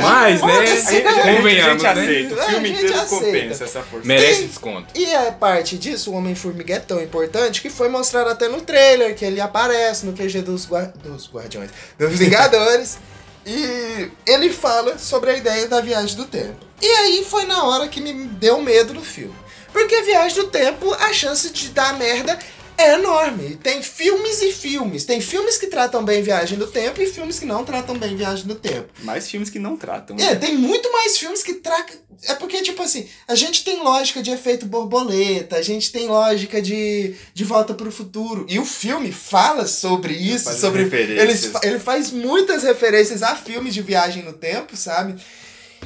[0.00, 0.54] Mas, né?
[0.54, 2.02] Foda-se, A gente, a Convenhamos, gente né?
[2.02, 2.34] aceita.
[2.34, 3.24] O É, a filme gente inteiro aceita.
[3.24, 4.06] compensa essa força.
[4.06, 4.86] Merece Tem- desconto.
[4.98, 9.14] E a parte disso, o Homem-Formiga é tão importante que foi mostrado até no trailer,
[9.14, 12.98] que ele aparece no QG dos, gua- dos Guardiões, dos Vingadores.
[13.46, 16.54] e ele fala sobre a ideia da viagem do tempo.
[16.80, 19.34] E aí foi na hora que me deu medo no filme.
[19.72, 22.38] Porque a viagem do tempo, a chance de dar merda
[22.76, 23.56] é enorme.
[23.56, 25.04] Tem filmes e filmes.
[25.04, 28.46] Tem filmes que tratam bem viagem do tempo e filmes que não tratam bem viagem
[28.46, 28.88] do tempo.
[29.00, 30.16] Mais filmes que não tratam.
[30.16, 30.34] É, né?
[30.36, 31.96] tem muito mais filmes que tracam.
[32.24, 36.62] É porque, tipo assim, a gente tem lógica de efeito borboleta, a gente tem lógica
[36.62, 38.46] de, de volta pro futuro.
[38.48, 40.82] E o filme fala sobre isso, Faz sobre.
[40.82, 41.32] Ele,
[41.62, 45.20] ele faz muitas referências a filmes de viagem no tempo, sabe?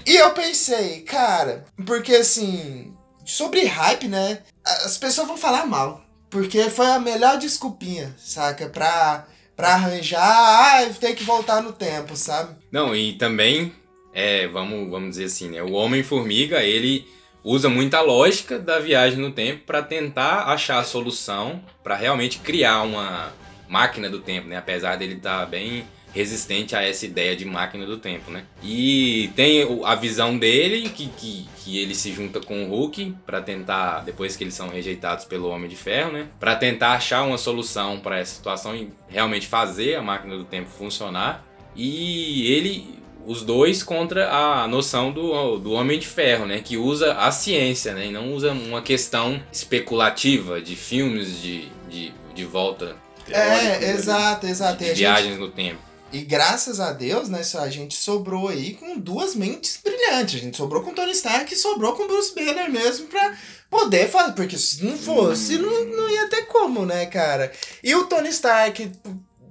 [0.05, 2.93] E eu pensei, cara, porque assim,
[3.25, 4.41] sobre hype, né?
[4.65, 6.06] As pessoas vão falar mal.
[6.31, 8.69] Porque foi a melhor desculpinha, saca?
[8.69, 12.57] Pra, pra arranjar, ah, tem que voltar no tempo, sabe?
[12.71, 13.73] Não, e também,
[14.13, 15.63] é, vamos, vamos dizer assim, né?
[15.63, 17.07] O Homem-Formiga, ele
[17.45, 22.83] usa muita lógica da viagem no tempo para tentar achar a solução para realmente criar
[22.83, 23.33] uma
[23.69, 24.57] máquina do tempo, né?
[24.57, 28.45] Apesar dele estar bem resistente a essa ideia de máquina do tempo, né?
[28.63, 33.41] E tem a visão dele que, que, que ele se junta com o Hulk para
[33.43, 36.27] tentar, depois que eles são rejeitados pelo Homem de Ferro, né?
[36.41, 40.71] Para tentar achar uma solução para essa situação e realmente fazer a máquina do tempo
[40.71, 41.45] funcionar.
[41.75, 46.61] E ele, os dois contra a noção do, do Homem de Ferro, né?
[46.65, 48.07] Que usa a ciência, né?
[48.07, 52.97] E não usa uma questão especulativa de filmes de, de, de volta,
[53.31, 54.79] É, exato, exato.
[54.79, 55.81] De a gente- viagens no tempo.
[56.13, 60.37] E graças a Deus, né, a gente sobrou aí com duas mentes brilhantes.
[60.37, 63.37] A gente sobrou com Tony Stark e sobrou com Bruce Banner mesmo pra
[63.69, 64.33] poder fazer.
[64.33, 67.53] Porque se não fosse, não, não ia ter como, né, cara?
[67.83, 68.91] E o Tony Stark,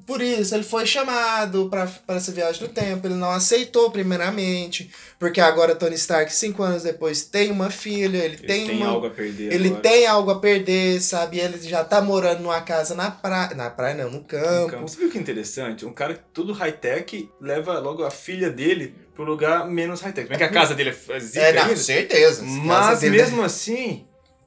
[0.06, 3.08] por isso, ele foi chamado pra essa viagem do tempo.
[3.08, 4.90] Ele não aceitou, primeiramente.
[5.18, 8.88] Porque agora Tony Stark, cinco anos depois, tem uma filha, ele, Ele tem, tem uma.
[8.90, 9.82] algo a perder Ele agora.
[9.82, 11.40] tem algo a perder, sabe?
[11.40, 13.56] Ele já tá morando numa casa na praia.
[13.56, 14.72] Na praia não, no No campo.
[14.72, 14.88] campo.
[14.88, 15.86] Você viu que interessante?
[15.86, 20.28] Um cara todo high-tech leva logo a filha dele pro lugar menos high-tech.
[20.28, 21.76] Como é que a casa dele é zica É, não, ainda?
[21.78, 22.44] certeza.
[22.44, 24.06] Mas mesmo assim,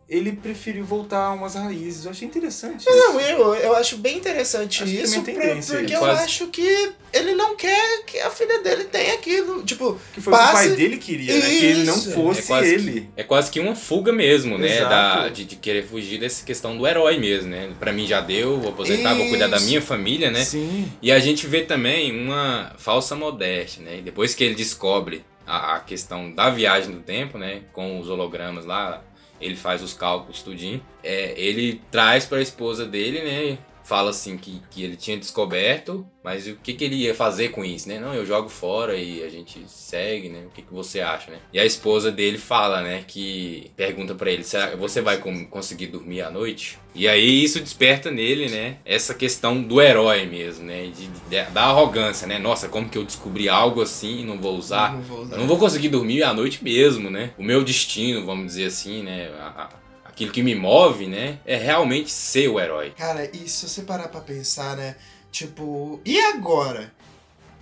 [0.09, 2.07] ele preferiu voltar a umas raízes.
[2.07, 3.29] Eu achei interessante Não, isso.
[3.31, 5.33] eu, eu acho bem interessante Acho que isso, pra-
[5.77, 6.23] porque eu Quase.
[6.23, 9.63] acho que ele não quer que a filha dele tenha aquilo.
[9.65, 11.41] Tipo, Que foi o que o passe- pai dele queria, né?
[11.47, 12.13] Que ele não Isso.
[12.13, 13.11] fosse É quase ele.
[13.17, 14.81] É quase que uma fuga mesmo, né?
[14.81, 17.71] Da, de, de querer fugir dessa questão do herói mesmo, né?
[17.79, 19.67] Pra mim já deu, vou aposentar, vou cuidar da Isso.
[19.67, 20.43] minha família, né?
[20.43, 20.91] Sim.
[21.03, 23.99] E a gente vê também uma falsa modéstia, né?
[23.99, 27.61] E Depois que ele descobre a, a questão da viagem do tempo, né?
[27.75, 29.03] Com os hologramas lá,
[29.41, 30.83] ele faz os cálculos tudinho.
[31.03, 33.59] É, ele traz pra esposa dele, né?
[33.89, 37.65] Fala assim que, que ele tinha descoberto, mas o que, que ele ia fazer com
[37.65, 37.99] isso, né?
[37.99, 40.43] Não, eu jogo fora e a gente segue, né?
[40.47, 41.39] O que, que você acha, né?
[41.55, 43.03] E a esposa dele fala, né?
[43.09, 45.17] Que pergunta pra ele, será que você vai
[45.49, 46.79] conseguir dormir à noite?
[46.95, 48.77] E aí isso desperta nele, né?
[48.85, 50.83] Essa questão do herói mesmo, né?
[50.95, 52.39] De, de- da arrogância, né?
[52.39, 54.93] Nossa, como que eu descobri algo assim e não vou usar?
[54.93, 55.37] Não vou usar.
[55.39, 57.31] Não vou conseguir dormir à noite mesmo, né?
[57.39, 59.31] O meu destino, vamos dizer assim, né?
[59.39, 59.88] A- a-
[60.19, 61.39] aquilo que me move, né?
[61.47, 62.91] É realmente ser o herói.
[62.91, 64.97] Cara, e se você parar pra pensar, né?
[65.31, 66.93] Tipo, e agora?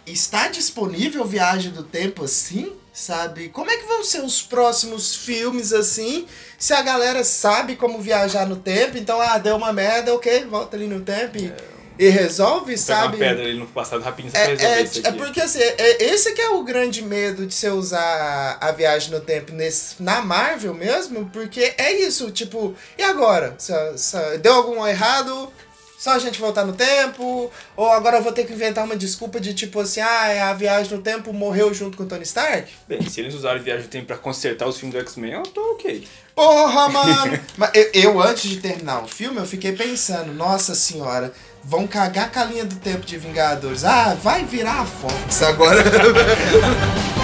[0.06, 2.72] Está disponível Viagem do Tempo assim?
[2.92, 3.50] Sabe?
[3.50, 6.26] Como é que vão ser os próximos filmes assim?
[6.58, 10.76] Se a galera sabe como viajar no tempo, então, ah, deu uma merda, ok, volta
[10.76, 11.52] ali no tempo e,
[11.98, 13.16] e resolve, sabe?
[13.16, 15.18] uma pedra ali no passado rapidinho só É, pra resolver é, isso é aqui.
[15.18, 19.20] porque assim, é, esse que é o grande medo de você usar a viagem no
[19.20, 23.54] tempo nesse, na Marvel mesmo, porque é isso, tipo, e agora?
[23.58, 25.52] Se- se deu algum errado?
[25.98, 27.50] Só a gente voltar no tempo?
[27.74, 30.94] Ou agora eu vou ter que inventar uma desculpa de tipo assim, ah, a viagem
[30.94, 32.70] no tempo morreu junto com o Tony Stark?
[32.86, 35.72] Bem, se eles usarem Viagem do Tempo pra consertar os filmes do X-Men, eu tô
[35.72, 36.06] ok.
[36.34, 37.40] Porra, mano!
[37.56, 41.32] Mas eu, eu, antes de terminar o filme, eu fiquei pensando, nossa senhora,
[41.66, 43.84] vão cagar com a linha do tempo de Vingadores.
[43.84, 45.82] Ah, vai virar a Fox agora.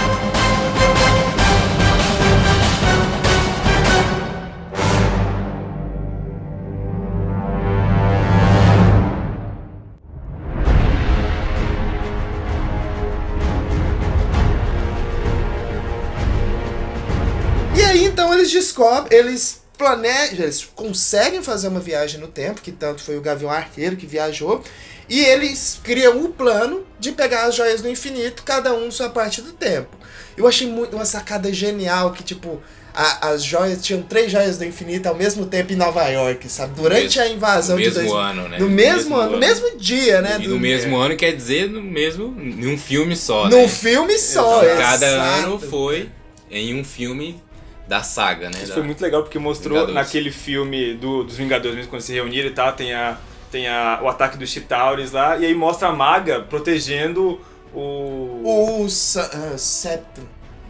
[17.74, 22.72] E aí então eles descobrem, eles planejam, eles conseguem fazer uma viagem no tempo, que
[22.72, 24.62] tanto foi o Gavião Arqueiro que viajou,
[25.08, 29.42] e eles criam o plano de pegar as joias do infinito, cada um sua parte
[29.42, 29.96] do tempo.
[30.36, 32.60] Eu achei muito uma sacada genial que tipo
[32.94, 36.74] a- as joias, tinham três joias do infinito ao mesmo tempo em Nova York, sabe?
[36.74, 38.58] Durante mesmo- a invasão no de mesmo dois- ano, né?
[38.58, 40.36] No mesmo, ano, no mesmo dia, né?
[40.38, 42.36] E do- no mesmo ano quer dizer no mesmo.
[42.38, 43.68] em um filme só, Num né?
[43.68, 45.46] filme só, Então, Cada exato.
[45.46, 46.10] ano foi
[46.50, 47.42] em um filme
[47.86, 48.58] da saga, né?
[48.58, 49.94] Isso da- foi muito legal porque mostrou Vingadores.
[49.94, 53.16] naquele filme do- dos Vingadores mesmo, quando se reuniram e tal, tem, a,
[53.50, 57.40] tem a, o ataque dos Chitauris lá, e aí mostra a maga protegendo
[57.74, 58.80] o.
[58.84, 60.20] O Sa- ah, Septo.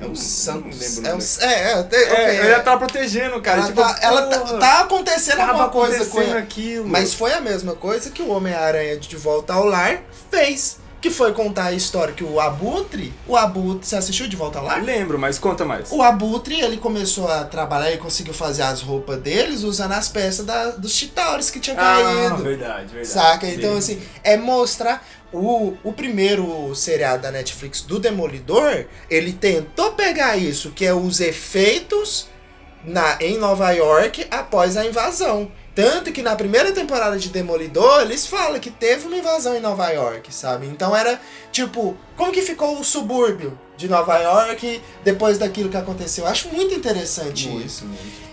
[0.01, 1.38] É o Não Santos.
[1.38, 3.59] É, o, é, é, até- É, ela tava protegendo, cara.
[3.59, 6.40] Ela, tipo, tá, ela tá, tá acontecendo alguma coisa com acontecendo ela.
[6.40, 6.88] aquilo.
[6.88, 10.81] Mas foi a mesma coisa que o Homem-Aranha de Volta ao Lar fez.
[11.02, 13.12] Que foi contar a história que o Abutre.
[13.26, 13.84] O Abutre.
[13.86, 14.82] Você assistiu de Volta Lar?
[14.82, 15.90] Lembro, mas conta mais.
[15.90, 20.46] O Abutre, ele começou a trabalhar e conseguiu fazer as roupas deles usando as peças
[20.46, 21.82] da, dos Chitauris que tinham Ah,
[22.28, 22.42] caído.
[22.44, 23.08] verdade, verdade.
[23.08, 23.46] Saca?
[23.48, 23.54] Sim.
[23.54, 25.04] Então, assim, é mostrar.
[25.34, 31.20] O, o primeiro seriado da Netflix do Demolidor, ele tentou pegar isso, que é os
[31.20, 32.26] efeitos
[32.84, 35.50] na, em Nova York após a invasão.
[35.74, 39.88] Tanto que na primeira temporada de Demolidor, eles falam que teve uma invasão em Nova
[39.88, 40.66] York, sabe?
[40.66, 41.18] Então era
[41.50, 46.24] tipo, como que ficou o subúrbio de Nova York depois daquilo que aconteceu?
[46.24, 47.86] Eu acho muito interessante isso.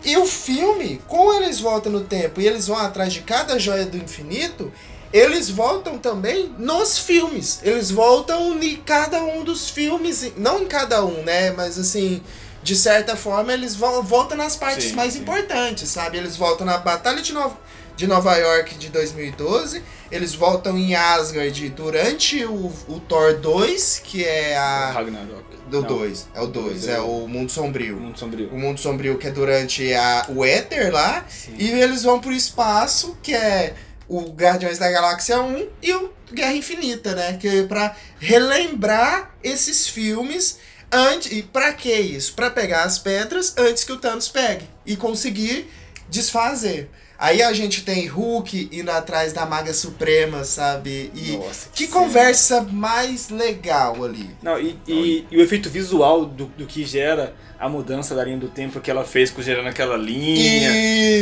[0.04, 3.86] E o filme, como eles voltam no tempo e eles vão atrás de cada joia
[3.86, 4.70] do infinito,
[5.14, 7.62] eles voltam também nos filmes.
[7.64, 11.52] Eles voltam em cada um dos filmes, não em cada um, né?
[11.52, 12.22] Mas assim,
[12.64, 15.20] de certa forma, eles vo- voltam nas partes Sim, mais sim.
[15.20, 16.18] importantes, sabe?
[16.18, 17.58] Eles voltam na Batalha de Nova,
[17.96, 24.24] de Nova York de 2012, eles voltam em Asgard durante o, o Thor 2, que
[24.26, 24.92] é a.
[24.92, 25.50] Ragnarok.
[25.70, 25.88] Do Não.
[25.88, 27.96] 2, é o 2, é o Mundo Sombrio.
[27.98, 28.50] Mundo Sombrio.
[28.52, 31.24] O Mundo Sombrio, que é durante a, o Éter lá.
[31.60, 33.76] E eles vão pro espaço, que é
[34.08, 37.38] o Guardiões da Galáxia 1 e o Guerra Infinita, né?
[37.40, 40.58] Que é pra relembrar esses filmes
[40.92, 41.32] antes.
[41.32, 42.34] E pra que isso?
[42.34, 44.66] Pra pegar as pedras antes que o Thanos pegue.
[44.86, 45.70] E conseguir
[46.10, 46.90] desfazer.
[47.22, 51.12] Aí a gente tem Hulk indo atrás da Maga Suprema, sabe?
[51.14, 51.92] E Nossa, que sim.
[51.92, 54.30] conversa mais legal ali.
[54.42, 58.38] Não, e, e, e o efeito visual do, do que gera a mudança da linha
[58.38, 60.72] do tempo que ela fez com gerando aquela linha.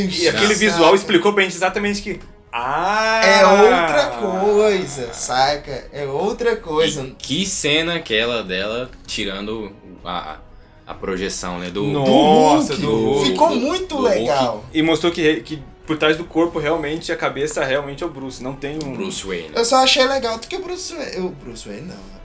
[0.05, 0.59] Isso, E aquele exato.
[0.59, 2.19] visual explicou pra gente exatamente que.
[2.59, 3.21] Ah!
[3.23, 5.87] É outra coisa, saca?
[5.93, 7.01] É outra coisa.
[7.03, 9.71] E que cena aquela dela tirando
[10.03, 10.37] a,
[10.85, 11.69] a projeção, né?
[11.69, 12.81] Do, Nossa, Hulk.
[12.81, 13.29] do Hulk.
[13.29, 14.65] Ficou do- muito do legal.
[14.73, 18.41] E mostrou que, que por trás do corpo realmente a cabeça realmente é o Bruce.
[18.43, 18.93] Não tem um.
[18.93, 19.51] Bruce Wayne.
[19.55, 21.17] Eu só achei legal porque o Bruce Wayne.
[21.25, 22.16] O Bruce Wayne não, rapaz.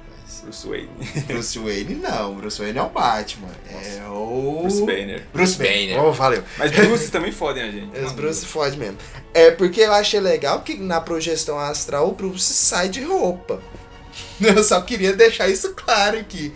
[0.42, 0.88] Bruce Wayne.
[1.26, 2.35] Bruce Wayne não.
[2.35, 3.48] Bruce Wayne é o Batman.
[3.70, 4.61] É o.
[4.62, 5.22] Bruce Banner.
[5.33, 6.02] Bruce Banner.
[6.02, 6.42] Oh, valeu.
[6.59, 7.98] Mas Bruce também fodem a gente.
[7.98, 8.98] Os Bruce fode mesmo.
[9.33, 13.62] É porque eu achei legal que na projeção astral o Bruce sai de roupa.
[14.40, 16.52] Eu só queria deixar isso claro aqui.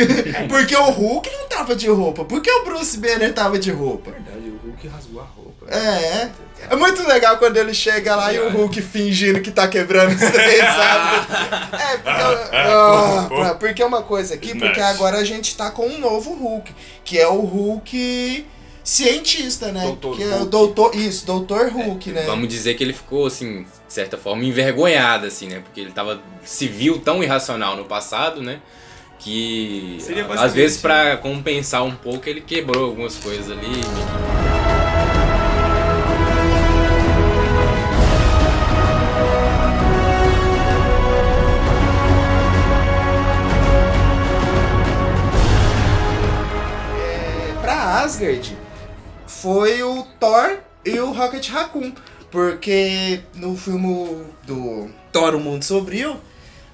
[0.48, 2.24] porque o Hulk não tava de roupa.
[2.24, 4.10] Por que o Bruce Banner tava de roupa?
[4.10, 5.66] verdade, o Hulk rasgou a roupa.
[5.70, 6.30] É.
[6.70, 10.30] É muito legal quando ele chega lá e o Hulk fingindo que tá quebrando os
[10.30, 11.16] três, sabe?
[11.72, 15.86] É, porque, ah, pra- porque é uma coisa aqui, porque agora a gente tá com
[15.86, 16.72] um novo Hulk,
[17.04, 18.46] que é o Hulk
[18.82, 19.82] cientista, né?
[19.82, 20.46] Doutor que é o Hulk.
[20.50, 22.22] doutor, isso, doutor Hulk, né?
[22.26, 25.60] Vamos dizer que ele ficou, assim, de certa forma, envergonhado, assim, né?
[25.60, 28.60] Porque ele tava, se viu tão irracional no passado, né?
[29.18, 33.80] Que Seria às vezes pra compensar um pouco ele quebrou algumas coisas ali.
[48.04, 48.54] Asgard
[49.26, 51.90] foi o Thor e o Rocket Raccoon.
[52.30, 56.20] Porque no filme do Thor, o Mundo Sombrio,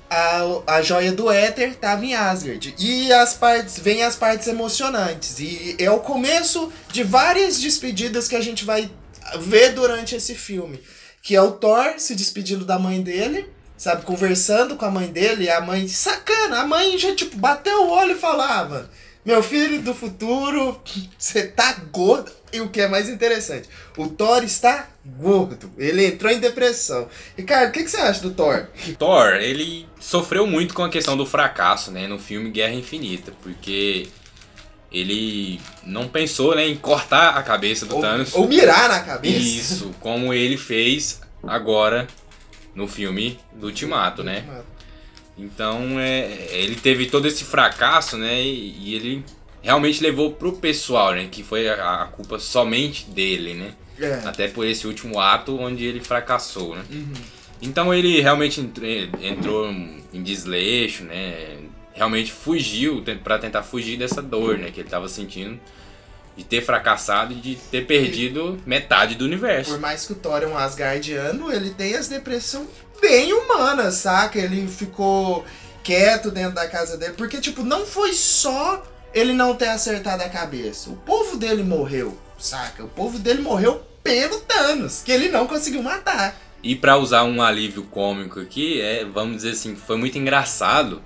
[0.08, 2.74] a, a joia do éter tava em Asgard.
[2.76, 5.38] E as partes, vem as partes emocionantes.
[5.38, 8.90] E é o começo de várias despedidas que a gente vai
[9.38, 10.82] ver durante esse filme.
[11.22, 15.48] Que é o Thor se despedindo da mãe dele, sabe, conversando com a mãe dele,
[15.48, 18.90] a mãe, sacana, a mãe já, tipo, bateu o olho e falava,
[19.24, 20.80] meu filho do futuro,
[21.18, 22.32] você tá gordo.
[22.52, 27.08] E o que é mais interessante, o Thor está gordo, ele entrou em depressão.
[27.38, 28.66] E, cara, o que, que você acha do Thor?
[28.98, 34.08] Thor, ele sofreu muito com a questão do fracasso, né, no filme Guerra Infinita, porque
[34.90, 38.34] ele não pensou, né, em cortar a cabeça do Ou, Thanos.
[38.34, 39.38] ou mirar na cabeça.
[39.38, 42.08] Isso, como ele fez agora
[42.74, 44.44] no filme do Ultimato, né?
[45.38, 48.42] Então, é, ele teve todo esse fracasso, né?
[48.42, 49.24] E, e ele
[49.62, 51.28] realmente levou pro pessoal, né?
[51.30, 53.72] Que foi a, a culpa somente dele, né?
[53.98, 54.14] É.
[54.24, 56.82] Até por esse último ato onde ele fracassou, né?
[57.62, 58.60] Então ele realmente
[59.22, 61.58] entrou em desleixo, né?
[61.92, 64.70] Realmente fugiu para tentar fugir dessa dor, né?
[64.70, 65.60] Que ele tava sentindo
[66.34, 69.72] De ter fracassado e de ter perdido metade do universo.
[69.72, 72.68] Por mais que o Thor é um Asgardiano, ele tem as depressões
[73.00, 74.38] bem humanas, saca?
[74.38, 75.44] Ele ficou
[75.82, 77.14] quieto dentro da casa dele.
[77.16, 78.82] Porque, tipo, não foi só
[79.14, 80.90] ele não ter acertado a cabeça.
[80.90, 82.84] O povo dele morreu, saca?
[82.84, 86.36] O povo dele morreu pelo Thanos, que ele não conseguiu matar.
[86.62, 91.02] E pra usar um alívio cômico aqui, é, vamos dizer assim, foi muito engraçado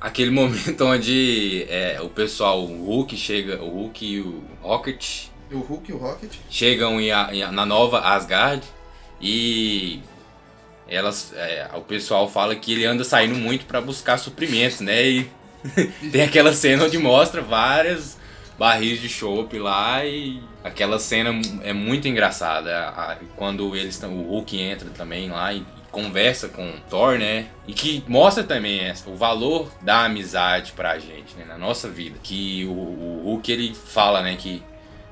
[0.00, 5.58] aquele momento onde é, o pessoal, o Hulk chega, o Hulk e o Rocket O
[5.58, 6.32] Hulk e o Rocket?
[6.48, 8.62] chegam em em- na nova Asgard
[9.20, 10.00] e
[10.88, 15.04] elas, é, o pessoal fala que ele anda saindo muito pra buscar suprimentos, né?
[15.08, 15.30] E
[16.12, 18.16] tem aquela cena onde mostra várias
[18.58, 21.30] barris de chopp lá e aquela cena
[21.62, 22.88] é muito engraçada.
[22.88, 27.46] A- Quando eles o Hulk entra também lá e conversa com o Thor, né?
[27.66, 31.44] E que mostra também essa- o valor da amizade pra gente, né?
[31.46, 32.16] Na nossa vida.
[32.22, 34.36] Que o, o Hulk ele fala, né?
[34.38, 34.62] Que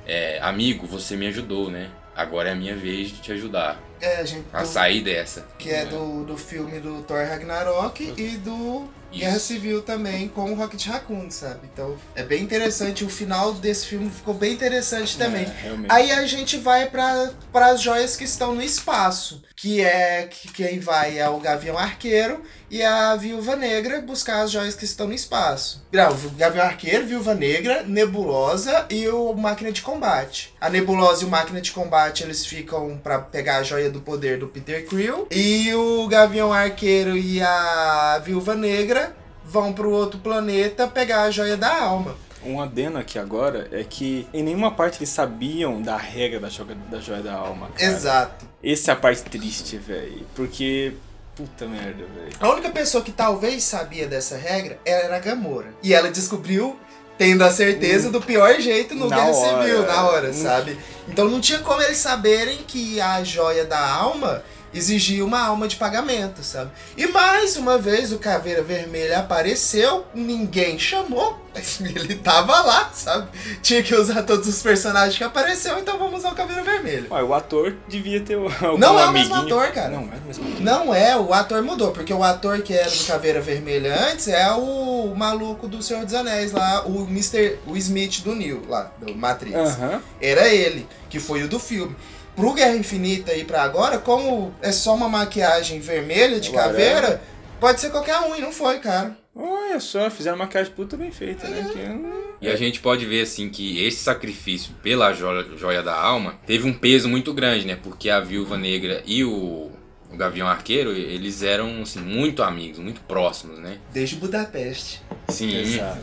[0.07, 1.89] é, amigo, você me ajudou, né?
[2.15, 4.45] Agora é a minha vez de te ajudar É, a gente.
[4.53, 5.47] a do- sair dessa.
[5.59, 9.21] Que é do, do filme do Thor Ragnarok e do Isso.
[9.21, 11.61] Guerra Civil também com o Rocket Raccoon, sabe?
[11.73, 13.05] Então é bem interessante.
[13.05, 15.45] O final desse filme ficou bem interessante também.
[15.45, 15.53] É.
[15.89, 20.79] Aí a gente vai para as joias que estão no espaço, que é que quem
[20.79, 25.15] vai é o Gavião Arqueiro e a Viúva Negra buscar as joias que estão no
[25.15, 25.83] espaço.
[25.91, 30.53] Não, o Gavião Arqueiro, Viúva Negra, Nebulosa e o Máquina de Combate.
[30.61, 34.39] A Nebulosa e o Máquina de Combate eles ficam para pegar a joia do poder
[34.39, 40.87] do Peter Quill e o Gavião Arqueiro e a Viúva Negra vão pro outro planeta
[40.87, 42.15] pegar a joia da alma.
[42.45, 46.77] Um adeno aqui agora é que em nenhuma parte eles sabiam da regra da joia
[46.91, 47.69] da, joia da alma.
[47.77, 47.91] Cara.
[47.91, 48.47] Exato.
[48.63, 50.27] Essa é a parte triste, velho.
[50.35, 50.95] Porque.
[51.35, 52.33] Puta merda, velho.
[52.39, 55.67] A única pessoa que talvez sabia dessa regra era a Gamora.
[55.83, 56.79] E ela descobriu
[57.19, 59.63] tendo a certeza do pior jeito no Na Guerra hora.
[59.65, 60.33] Civil, na hora, Hum.
[60.33, 60.79] sabe?
[61.09, 64.45] Então não tinha como eles saberem que a joia da alma
[64.75, 66.71] exigia uma alma de pagamento, sabe?
[66.97, 71.39] E mais uma vez o Caveira Vermelha apareceu, ninguém chamou,
[71.81, 73.29] ele tava lá, sabe?
[73.63, 77.07] Tinha que usar todos os personagens que apareceu, então vamos usar o Caveira Vermelha.
[77.11, 79.37] Ué, o ator devia ter algum Não é o amiguinho.
[79.37, 79.91] mesmo ator, cara.
[79.91, 80.61] Não, é o mesmo ator.
[80.61, 84.51] Não é, o ator mudou, porque o ator que era do Caveira Vermelha antes é
[84.53, 87.59] o maluco do Senhor dos Anéis lá, o Mr.
[87.67, 89.57] o Smith do Neo, lá, do Matrix.
[89.57, 90.03] Aham.
[90.21, 91.95] Era ele, que foi o do filme.
[92.37, 97.23] Pro Guerra Infinita aí pra agora, como é só uma maquiagem vermelha de Agora caveira,
[97.61, 99.17] pode ser qualquer um, e não foi, cara.
[99.37, 101.69] Olha só, fizeram uma maquiagem puta bem feita, né?
[101.73, 105.95] Que, hum, E a gente pode ver assim que esse sacrifício pela joia, joia da
[105.95, 107.77] alma teve um peso muito grande, né?
[107.83, 109.73] Porque a Viúva Negra e o,
[110.13, 113.79] o Gavião Arqueiro, eles eram assim, muito amigos, muito próximos, né?
[113.93, 115.03] Desde Budapeste.
[115.29, 116.03] Sim, Exato.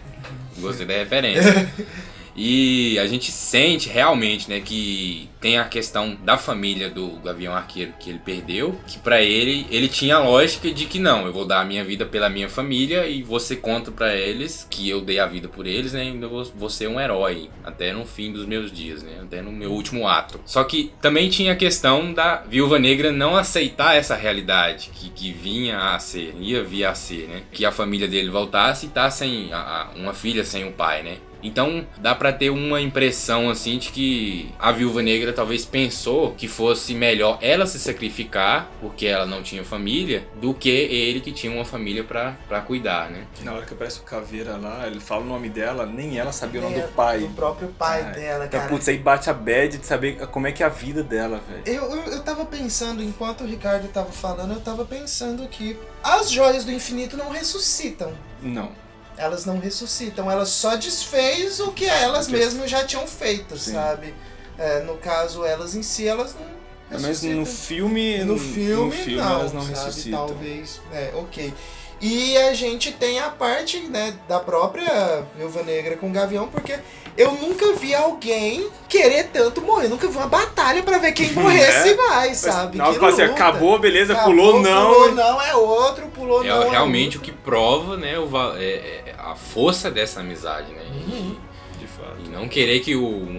[0.60, 1.70] gostei da referência.
[2.36, 7.94] E a gente sente realmente, né, que tem a questão da família do Gavião Arqueiro
[7.98, 11.44] que ele perdeu, que pra ele ele tinha a lógica de que não, eu vou
[11.46, 15.18] dar a minha vida pela minha família e você conta pra eles que eu dei
[15.18, 18.32] a vida por eles, né, e ainda vou, vou ser um herói até no fim
[18.32, 20.38] dos meus dias, né, até no meu último ato.
[20.44, 25.32] Só que também tinha a questão da Viúva Negra não aceitar essa realidade que, que
[25.32, 29.10] vinha a ser, ia vir a ser, né, que a família dele voltasse e tá
[29.10, 31.16] sem a- uma filha sem o pai, né.
[31.46, 36.48] Então dá pra ter uma impressão assim de que a viúva negra talvez pensou que
[36.48, 41.52] fosse melhor ela se sacrificar porque ela não tinha família do que ele que tinha
[41.52, 43.24] uma família pra pra cuidar, né?
[43.42, 46.60] Na hora que aparece o Caveira lá, ele fala o nome dela, nem ela sabia
[46.60, 47.18] o nome do pai.
[47.20, 48.70] Do próprio pai Ah, dela, Então, cara.
[48.72, 51.62] putz, aí bate a bad de saber como é que é a vida dela, velho.
[51.66, 56.30] Eu, eu, eu tava pensando, enquanto o Ricardo tava falando, eu tava pensando que as
[56.30, 58.12] joias do infinito não ressuscitam.
[58.42, 58.70] Não.
[59.18, 63.72] Elas não ressuscitam, elas só desfez o que elas mesmas já tinham feito, Sim.
[63.72, 64.14] sabe?
[64.58, 66.46] É, no caso, elas em si, elas não
[66.90, 67.36] Mas ressuscitam.
[67.40, 68.24] no filme.
[68.24, 69.72] no filme, não, elas não sabe?
[69.74, 70.26] ressuscitam.
[70.26, 71.52] Talvez, é, ok.
[71.98, 76.78] E a gente tem a parte, né, da própria Viúva Negra com o Gavião, porque
[77.16, 79.88] eu nunca vi alguém querer tanto morrer.
[79.88, 82.78] Nunca vi uma batalha pra ver quem morresse mais, sabe?
[82.78, 84.92] Hora Que assim, acabou, beleza, Acabou, pulou, não.
[84.92, 87.32] Pulou não é outro, pulou É não é realmente o outro.
[87.32, 90.82] que prova, né, o, va- é- a força dessa amizade, né?
[90.82, 91.36] Uhum.
[91.78, 92.16] De fato.
[92.22, 93.38] E, e não querer que o, um,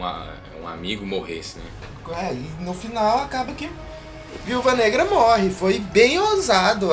[0.62, 1.66] um amigo morresse, né?
[2.16, 3.70] É, e no final acaba que
[4.46, 5.50] Viúva Negra morre.
[5.50, 6.90] Foi bem ousado.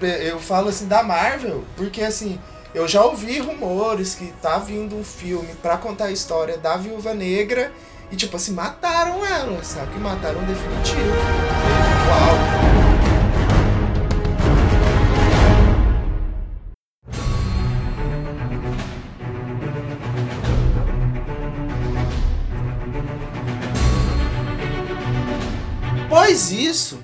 [0.00, 2.38] Eu falo assim da Marvel, porque assim,
[2.74, 7.14] eu já ouvi rumores que tá vindo um filme pra contar a história da Viúva
[7.14, 7.72] Negra
[8.10, 9.92] e tipo assim, mataram ela, sabe?
[9.92, 11.16] Que mataram definitivo.
[12.08, 12.75] Uau.
[26.36, 27.02] Isso,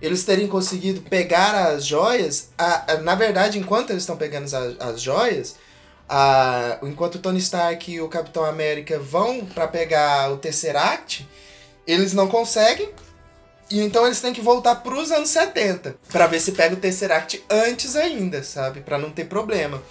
[0.00, 4.54] eles terem conseguido pegar as joias, a- a- na verdade, enquanto eles estão pegando as,
[4.54, 5.56] as joias,
[6.08, 11.28] a- enquanto o Tony Stark e o Capitão América vão pra pegar o Tesseract,
[11.86, 12.90] eles não conseguem.
[13.70, 17.44] E então eles têm que voltar pros anos 70 Pra ver se pega o Tesseract
[17.50, 18.80] antes ainda, sabe?
[18.80, 19.82] Pra não ter problema.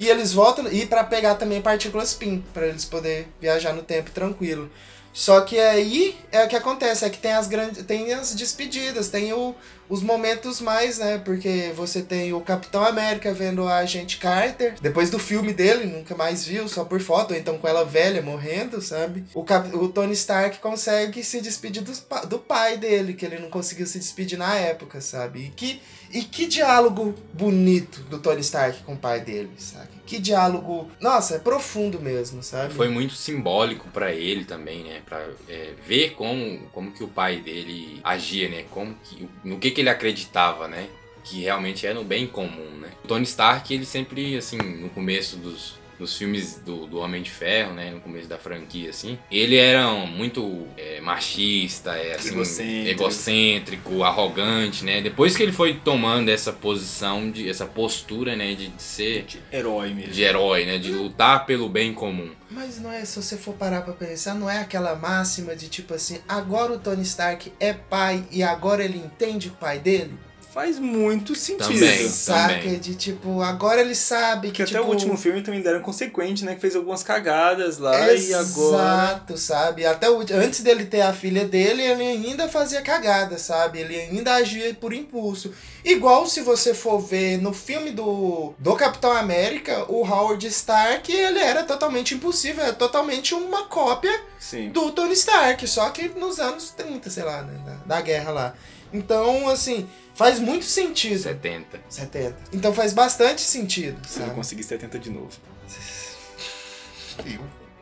[0.00, 4.10] E eles voltam e pra pegar também partículas PIN, pra eles poder viajar no tempo
[4.12, 4.70] tranquilo.
[5.12, 9.08] Só que aí é o que acontece, é que tem as grandes, tem as despedidas,
[9.08, 9.52] tem o,
[9.88, 11.18] os momentos mais, né?
[11.24, 16.14] Porque você tem o Capitão América vendo a agente Carter, depois do filme dele, nunca
[16.14, 19.24] mais viu, só por foto, ou então com ela velha morrendo, sabe?
[19.34, 23.50] O, Cap, o Tony Stark consegue se despedir pa- do pai dele, que ele não
[23.50, 25.46] conseguiu se despedir na época, sabe?
[25.46, 25.82] E que,
[26.12, 29.97] e que diálogo bonito do Tony Stark com o pai dele, sabe?
[30.08, 30.90] Que diálogo.
[30.98, 32.72] Nossa, é profundo mesmo, sabe?
[32.72, 35.02] Foi muito simbólico pra ele também, né?
[35.04, 38.64] Pra é, ver como, como que o pai dele agia, né?
[38.70, 40.88] Como que, no que, que ele acreditava, né?
[41.22, 42.90] Que realmente é no bem comum, né?
[43.04, 47.30] O Tony Stark, ele sempre, assim, no começo dos, dos filmes do, do Homem de
[47.30, 47.90] Ferro, né?
[47.90, 49.18] No começo da franquia, assim.
[49.30, 52.90] Ele era um muito é, machista, é, assim, Egocêntrico.
[52.90, 55.00] egocêntrico, arrogante, né?
[55.00, 58.54] Depois que ele foi tomando essa posição, de, essa postura, né?
[58.54, 60.12] De, de ser Herói mesmo.
[60.12, 60.78] de herói, né?
[60.78, 62.30] De lutar pelo bem comum.
[62.50, 65.92] Mas não é, se você for parar pra pensar, não é aquela máxima de tipo
[65.94, 70.14] assim, agora o Tony Stark é pai e agora ele entende o pai dele?
[70.58, 71.68] Faz muito sentido.
[71.68, 72.08] Também.
[72.08, 72.54] Saca?
[72.54, 72.80] também.
[72.80, 76.44] De tipo, agora ele sabe que, Que até tipo, o último filme também deram consequente,
[76.44, 76.56] né?
[76.56, 79.04] Que fez algumas cagadas lá e agora.
[79.04, 79.86] Exato, sabe?
[79.86, 83.78] Até o, antes dele ter a filha dele, ele ainda fazia cagada, sabe?
[83.78, 85.54] Ele ainda agia por impulso.
[85.84, 91.38] Igual se você for ver no filme do, do Capitão América, o Howard Stark, ele
[91.38, 94.70] era totalmente impulsivo, era totalmente uma cópia Sim.
[94.70, 97.60] do Tony Stark, só que nos anos 30, sei lá, né?
[97.64, 98.54] Da, da guerra lá.
[98.92, 101.18] Então, assim, faz muito sentido.
[101.18, 101.80] 70.
[101.88, 102.36] 70.
[102.52, 105.30] Então faz bastante sentido, Se eu conseguir 70 de novo.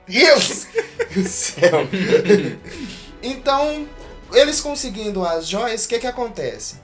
[0.06, 0.66] Deus
[1.14, 1.88] do céu.
[3.22, 3.86] então,
[4.32, 6.76] eles conseguindo as joias, o que que acontece?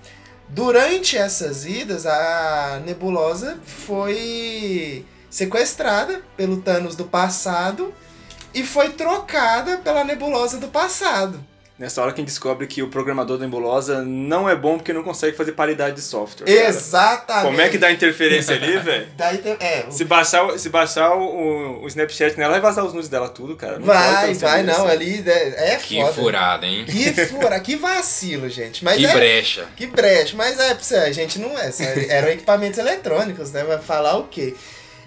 [0.49, 7.93] Durante essas idas, a nebulosa foi sequestrada pelo Thanos do passado
[8.55, 11.43] e foi trocada pela nebulosa do passado.
[11.83, 15.37] Nessa hora quem descobre que o programador da nebulosa não é bom porque não consegue
[15.37, 16.47] fazer paridade de software.
[16.47, 16.69] cara.
[16.69, 17.45] Exatamente.
[17.47, 19.09] Como é que dá interferência ali, velho?
[19.43, 22.93] Tem- é, o- Se baixar, o- se baixar o, o, Snapchat nela, vai vazar os
[22.95, 23.81] nudes dela tudo, cara.
[23.81, 26.13] Não vai, pode vai, não, ali é, é Que foda.
[26.13, 26.85] furada, hein?
[26.85, 28.85] Que fura, que vacilo, gente.
[28.85, 29.67] Mas que é, brecha.
[29.77, 31.69] Que brecha, mas é, a gente não é,
[32.11, 33.65] eram equipamentos eletrônicos, né?
[33.65, 34.55] Vai falar o quê?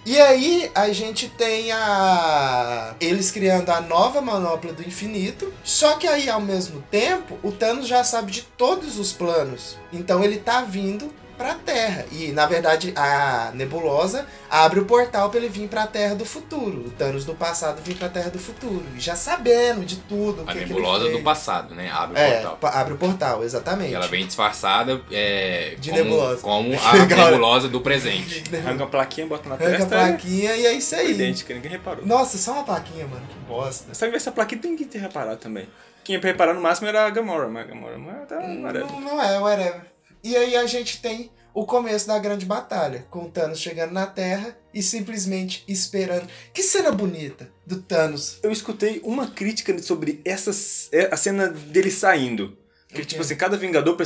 [0.06, 2.94] E aí a gente tem a.
[3.00, 5.52] Eles criando a nova manopla do infinito.
[5.64, 9.76] Só que aí, ao mesmo tempo, o Thanos já sabe de todos os planos.
[9.92, 12.04] Então ele tá vindo pra Terra.
[12.12, 16.86] E na verdade a nebulosa abre o portal pra ele vir pra Terra do futuro.
[16.86, 18.84] O Thanos do passado vir pra Terra do futuro.
[18.96, 20.42] E Já sabendo de tudo.
[20.42, 21.90] A que que ele nebulosa do passado, né?
[21.92, 22.70] Abre o É, portal.
[22.72, 23.94] abre o portal, exatamente.
[23.94, 26.40] Ela vem disfarçada é, De como, nebulosa.
[26.42, 27.30] como a Legal.
[27.30, 28.42] nebulosa do presente.
[28.56, 29.86] Arranca uma plaquinha, bota na Arranca a testa.
[29.96, 31.10] plaquinha e é isso É aí.
[31.12, 32.06] idêntica, ninguém reparou.
[32.06, 33.22] Nossa, só uma plaquinha, mano.
[33.28, 33.94] Que bosta.
[33.94, 35.68] Só que essa plaquinha tem que ter reparado também.
[36.04, 38.86] Quem ia reparar no máximo era a Gamora, mas a Gamora não tá whatever.
[38.92, 39.80] Não, não é, whatever.
[40.26, 44.06] E aí a gente tem o começo da grande batalha, com o Thanos chegando na
[44.06, 46.26] Terra e simplesmente esperando.
[46.52, 48.38] Que cena bonita do Thanos.
[48.42, 50.50] Eu escutei uma crítica sobre essa
[50.92, 52.58] é, a cena dele saindo.
[52.88, 53.04] Que, O quê?
[53.04, 53.96] tipo assim, cada Vingador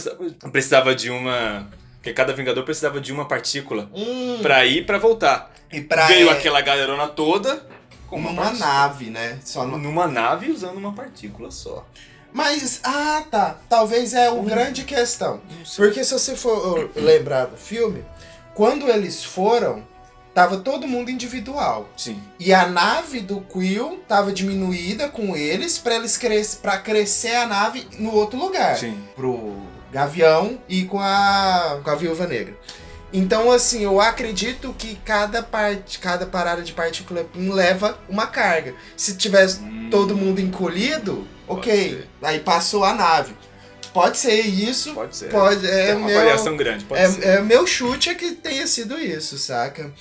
[0.53, 1.71] precisava, de uma.
[2.03, 5.53] Que cada Vingador precisava de uma partícula Hum, pra ir e pra voltar.
[5.73, 7.67] e pra Veio é, aquela galerona toda
[8.07, 8.69] com uma, numa partícula.
[8.69, 9.39] nave, né?
[9.45, 9.79] Só numa...
[9.79, 11.87] Numa nave usando uma partícula só.
[12.33, 13.57] Mas, ah, tá.
[13.69, 15.41] Talvez é o grande questão.
[15.77, 18.05] Porque se você for uh, lembrar do filme,
[18.55, 19.85] quando eles foram,
[20.35, 21.89] tava todo mundo individual.
[21.97, 22.21] Sim.
[22.39, 27.47] E a nave do Quill tava diminuída com eles pra eles cres para crescer a
[27.47, 28.77] nave no outro lugar.
[28.77, 29.03] Sim.
[29.17, 29.57] Pro
[29.91, 32.57] Gavião e com a com a Viúva Negra.
[33.13, 38.75] Então assim, eu acredito que cada parte, cada parada de partícula leva uma carga.
[38.97, 39.61] Se tivesse
[39.91, 42.05] todo mundo encolhido, OK.
[42.23, 43.35] Aí passou a nave.
[43.93, 44.95] Pode ser isso.
[44.95, 45.31] Pode ser.
[45.31, 47.25] Pode, é Tem uma meu- variação grande, pode ser.
[47.27, 49.93] é, é, meu chute é que tenha sido isso, saca?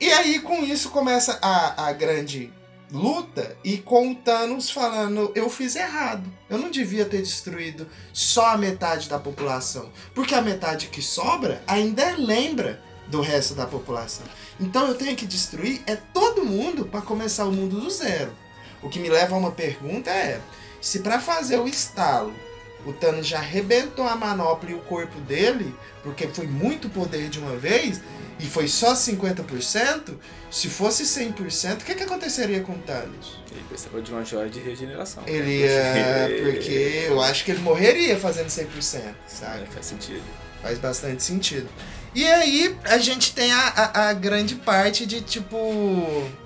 [0.00, 2.52] E aí, com isso, começa a, a grande
[2.90, 6.24] luta e com o Thanos falando: eu fiz errado.
[6.48, 9.90] Eu não devia ter destruído só a metade da população.
[10.14, 14.24] Porque a metade que sobra ainda lembra do resto da população.
[14.58, 18.32] Então eu tenho que destruir é todo mundo para começar o mundo do zero.
[18.82, 20.40] O que me leva a uma pergunta é:
[20.86, 22.32] se para fazer o estalo
[22.84, 25.74] o Thanos já arrebentou a manopla e o corpo dele,
[26.04, 28.00] porque foi muito poder de uma vez,
[28.38, 30.14] e foi só 50%,
[30.48, 33.40] se fosse 100%, o que, que aconteceria com o Thanos?
[33.50, 35.24] Ele precisava de uma joia de regeneração.
[35.26, 36.30] Ele ia.
[36.40, 38.68] Porque eu acho que ele morreria fazendo 100%,
[39.26, 39.64] sabe?
[39.64, 40.22] É, faz sentido.
[40.62, 41.68] Faz bastante sentido.
[42.16, 45.58] E aí a gente tem a, a, a grande parte de tipo.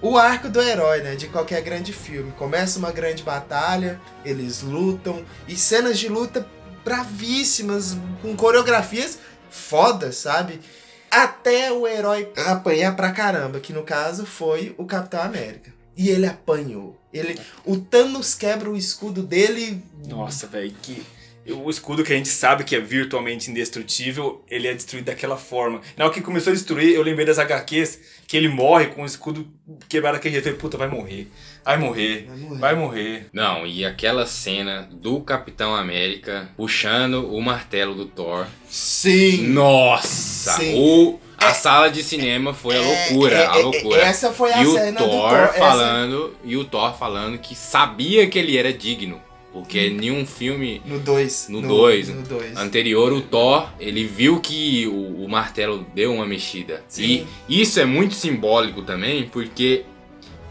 [0.03, 1.15] O arco do herói, né?
[1.15, 2.33] De qualquer grande filme.
[2.33, 6.45] Começa uma grande batalha, eles lutam, e cenas de luta
[6.85, 10.61] bravíssimas, com coreografias fodas, sabe?
[11.09, 15.73] Até o herói apanhar pra caramba, que no caso foi o Capitão América.
[15.97, 16.99] E ele apanhou.
[17.13, 19.81] Ele, o Thanos quebra o escudo dele.
[20.09, 21.07] Nossa, velho, que.
[21.49, 25.81] O escudo que a gente sabe que é virtualmente indestrutível, ele é destruído daquela forma.
[25.97, 29.07] Na hora que começou a destruir, eu lembrei das HQs que ele morre com o
[29.07, 29.49] escudo
[29.89, 30.47] quebrado daquele jeito.
[30.49, 31.29] Eu falei, puta, vai morrer.
[31.65, 32.27] Vai morrer.
[32.29, 32.59] Vai morrer.
[32.61, 33.27] Vai morrer.
[33.33, 38.47] Não, e aquela cena do Capitão América puxando o martelo do Thor.
[38.69, 39.49] Sim!
[39.49, 40.53] Nossa!
[40.53, 40.75] Sim.
[40.79, 44.01] O, a sala de cinema foi a É, loucura, é, a é, loucura.
[44.03, 47.39] essa foi a e o cena do Thor Thor, essa- falando, e o Thor falando
[47.39, 49.21] que sabia que ele era digno,
[49.53, 49.97] porque Hum.
[49.97, 51.49] nenhum filme No 2.
[51.49, 52.09] No dois.
[52.09, 52.57] No 2.
[52.57, 56.85] anterior o Thor, ele viu que o, o martelo deu uma mexida.
[56.89, 57.27] Sim.
[57.49, 59.85] E isso é muito simbólico também, porque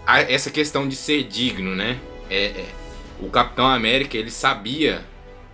[0.06, 1.97] a- essa questão de ser digno, né?
[2.30, 2.66] É, é-
[3.22, 5.04] o Capitão América, ele sabia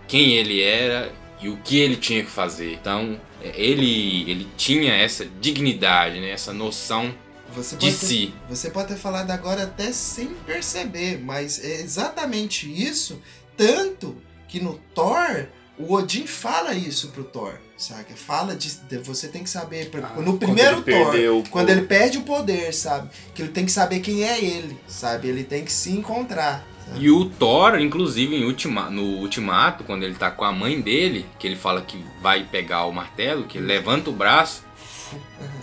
[0.08, 2.72] quem ele era e o que ele tinha que fazer.
[2.74, 6.30] Então, é, ele, ele tinha essa dignidade, né?
[6.30, 7.12] Essa noção
[7.54, 8.34] Você de ter, si.
[8.48, 13.20] você pode ter falado agora até sem perceber, mas é exatamente isso.
[13.56, 14.16] Tanto
[14.48, 15.46] que no Thor,
[15.78, 18.14] o Odin fala isso pro Thor, saca?
[18.16, 19.90] Fala de, de- você tem que saber.
[19.94, 23.08] Ah, no quando primeiro ele Thor, quando ele perde o poder, sabe?
[23.34, 25.28] Que ele tem que saber quem é ele, sabe?
[25.28, 26.66] Ele tem que se encontrar.
[26.86, 27.04] sabe?
[27.04, 31.26] E o Thor, inclusive, em ultima, no Ultimato, quando ele tá com a mãe dele,
[31.38, 34.64] que ele fala que vai pegar o martelo, que ele levanta o braço,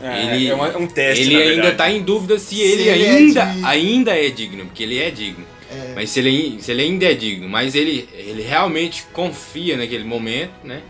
[0.02, 1.78] É, Ele- é uma- um teste, ele na ainda verdade.
[1.78, 3.68] tá em dúvida se, Se ele, ele é ainda, digno.
[3.68, 5.46] ainda é digno, porque ele é digno.
[5.74, 5.94] É.
[5.96, 10.54] Mas se ele, se ele ainda é digno, mas ele, ele realmente confia naquele momento,
[10.64, 10.82] né?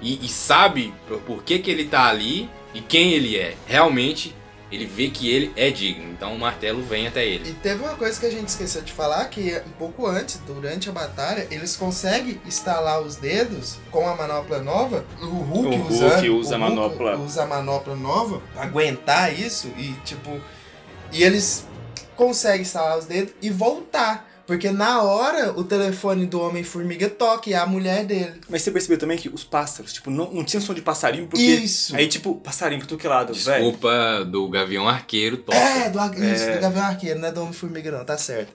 [0.00, 3.54] E, e sabe por, por que, que ele tá ali e quem ele é.
[3.66, 4.34] Realmente,
[4.70, 6.04] ele vê que ele é digno.
[6.12, 7.50] Então o martelo vem até ele.
[7.50, 10.88] E teve uma coisa que a gente esqueceu de falar, que um pouco antes, durante
[10.88, 15.04] a batalha, eles conseguem instalar os dedos com a manopla nova.
[15.20, 17.16] O Hulk, O Hulk usa, usa a o Hulk manopla.
[17.16, 20.38] usa a manopla nova pra aguentar isso e tipo.
[21.10, 21.66] E eles
[22.14, 24.27] conseguem instalar os dedos e voltar.
[24.48, 28.40] Porque na hora o telefone do Homem-Formiga toca e é a mulher dele.
[28.48, 31.44] Mas você percebeu também que os pássaros, tipo, não, não tinha som de passarinho, porque.
[31.44, 31.94] Isso.
[31.94, 33.62] Aí, tipo, passarinho pra todo que lado, velho.
[33.62, 35.58] Desculpa do Gavião Arqueiro, toca.
[35.58, 38.54] É, do, isso, do Gavião Arqueiro, não é do Homem-Formiga, não, tá certo.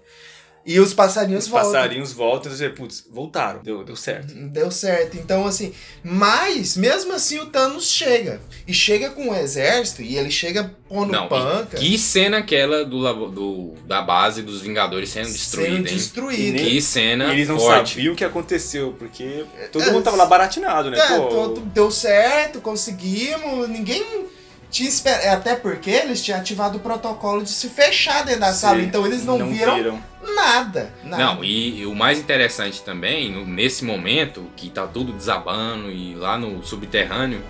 [0.65, 1.71] E os passarinhos Os voltam.
[1.73, 3.61] passarinhos voltam e você, putz, voltaram.
[3.61, 4.33] Deu, deu certo.
[4.33, 5.17] Deu certo.
[5.17, 8.39] Então, assim, mas mesmo assim o Thanos chega.
[8.65, 11.77] E chega com o exército e ele chega pondo Não, panca.
[11.81, 16.29] e que cena aquela do, do- da base dos Vingadores sendo destruída, sendo.
[16.29, 17.95] E Que cena E eles não forte.
[17.95, 20.97] sabiam o que aconteceu, porque todo É, mundo tava lá baratinado, né?
[20.97, 24.03] É, Pô, todo- deu certo, conseguimos, ninguém
[24.73, 25.27] tinha esperado.
[25.37, 29.05] Até porque eles tinham ativado o protocolo de se fechar dentro da Sim, sala, então
[29.05, 30.01] eles não, viram,
[30.35, 30.91] nada.
[31.03, 31.17] nada.
[31.35, 36.15] Não, e, e o mais interessante também, no- nesse momento, que tá tudo desabando e
[36.15, 37.41] lá no subterrâneo,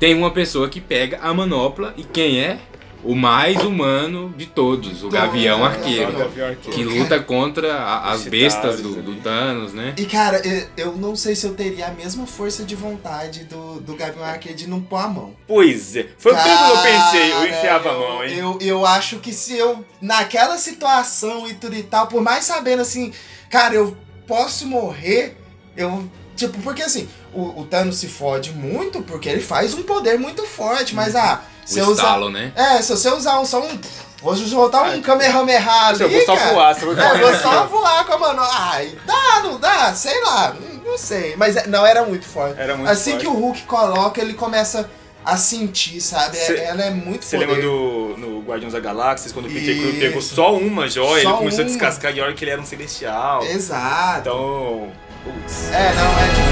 [0.00, 2.58] tem uma pessoa que pega a manopla e quem é?
[3.04, 6.12] O mais humano de todos, o Gavião é, Arqueiro.
[6.12, 6.70] Gavião Arqueiro.
[6.76, 9.94] Que luta contra a- as bestas do, do Thanos, né?
[9.98, 13.80] E cara, eu- eu não sei se eu teria a mesma força de vontade do,
[13.80, 15.34] do Gavião Arqueiro de não pôr a mão.
[15.46, 16.06] Pois é.
[16.18, 18.38] Foi o que eu pensei, eu Cara, enfiava a eu- mão, hein?
[18.38, 22.80] Eu, eu acho que se eu, naquela situação e tudo e tal, por mais sabendo
[22.82, 23.12] assim,
[23.50, 23.96] cara, eu
[24.26, 25.36] posso morrer,
[25.76, 26.08] eu.
[26.36, 30.44] Tipo, porque assim, o, o Thanos se fode muito porque ele faz um poder muito
[30.46, 32.02] forte, mas ah, se eu O usar.
[32.02, 32.52] estalo, né?
[32.54, 33.78] É, se você usar um, só um.
[34.22, 36.00] Vou soltar um Kamehameha ali.
[36.02, 36.52] Eu vou só cara.
[36.54, 38.42] voar, só vou É, vou correr só voar com a mano.
[38.42, 41.34] Ai, dá, não dá, sei lá, não, não sei.
[41.36, 42.58] Mas é- não, era muito forte.
[42.58, 43.22] Era muito assim forte.
[43.22, 44.88] que o Hulk coloca, ele começa
[45.22, 46.38] a sentir, sabe?
[46.38, 49.74] É- Cê- ela é muito Você lembra do no Guardiões da Galáxia, quando o Peter
[49.76, 50.00] Quill Isso.
[50.00, 51.64] pegou só uma joia, Só ele começou uma.
[51.66, 53.42] a descascar e a hora que ele era um celestial.
[53.44, 54.20] Exato.
[54.20, 54.88] Então,
[55.22, 55.68] putz.
[55.70, 56.42] É, não, é de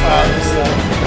[0.92, 1.01] fato.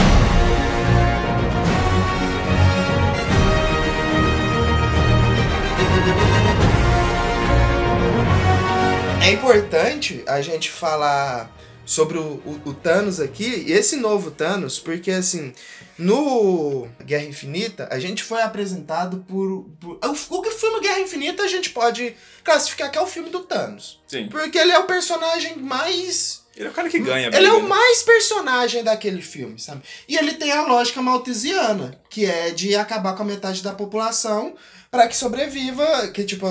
[9.26, 11.52] É importante a gente falar
[11.84, 15.52] sobre o, o- o Thanos aqui, e esse novo Thanos, porque assim,
[15.98, 19.64] no Guerra Infinita, a gente foi apresentado por.
[19.80, 23.40] por o, o filme Guerra Infinita a gente pode classificar que é o filme do
[23.40, 24.00] Thanos.
[24.08, 24.28] Sim.
[24.30, 27.64] Porque ele é o personagem mais Ele é o cara que ganha, Ele é o
[27.64, 27.68] né?
[27.68, 29.82] mais personagem daquele filme, sabe?
[30.08, 34.54] E ele tem a lógica maltesiana, que é de acabar com a metade da população
[34.92, 36.48] para que sobreviva, que tipo,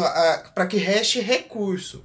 [0.55, 2.05] para que reste recurso.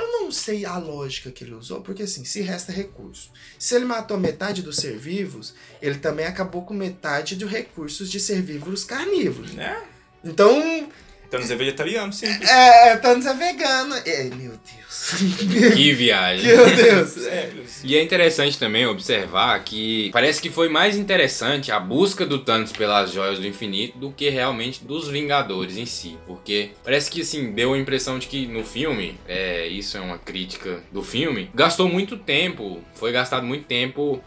[0.00, 3.30] Eu não sei a lógica que ele usou, porque assim, se resta recurso.
[3.58, 8.18] Se ele matou metade dos ser vivos, ele também acabou com metade dos recursos de
[8.18, 9.52] ser vivos carnívoros.
[9.52, 9.82] Né?
[10.24, 10.88] Então,
[11.30, 12.48] Thanos é vegetariano, simples.
[12.50, 13.94] é, Thanos é vegano.
[14.04, 14.80] É, meu Deus.
[15.74, 16.46] Que viagem.
[16.46, 17.08] meu Deus.
[17.30, 17.80] Simples.
[17.84, 22.70] E é interessante também observar que parece que foi mais interessante a busca do Thanos
[22.72, 26.16] pelas joias do infinito do que realmente dos Vingadores em si.
[26.26, 30.18] Porque parece que assim, deu a impressão de que no filme, é, isso é uma
[30.18, 34.22] crítica do filme, gastou muito tempo, foi gastado muito tempo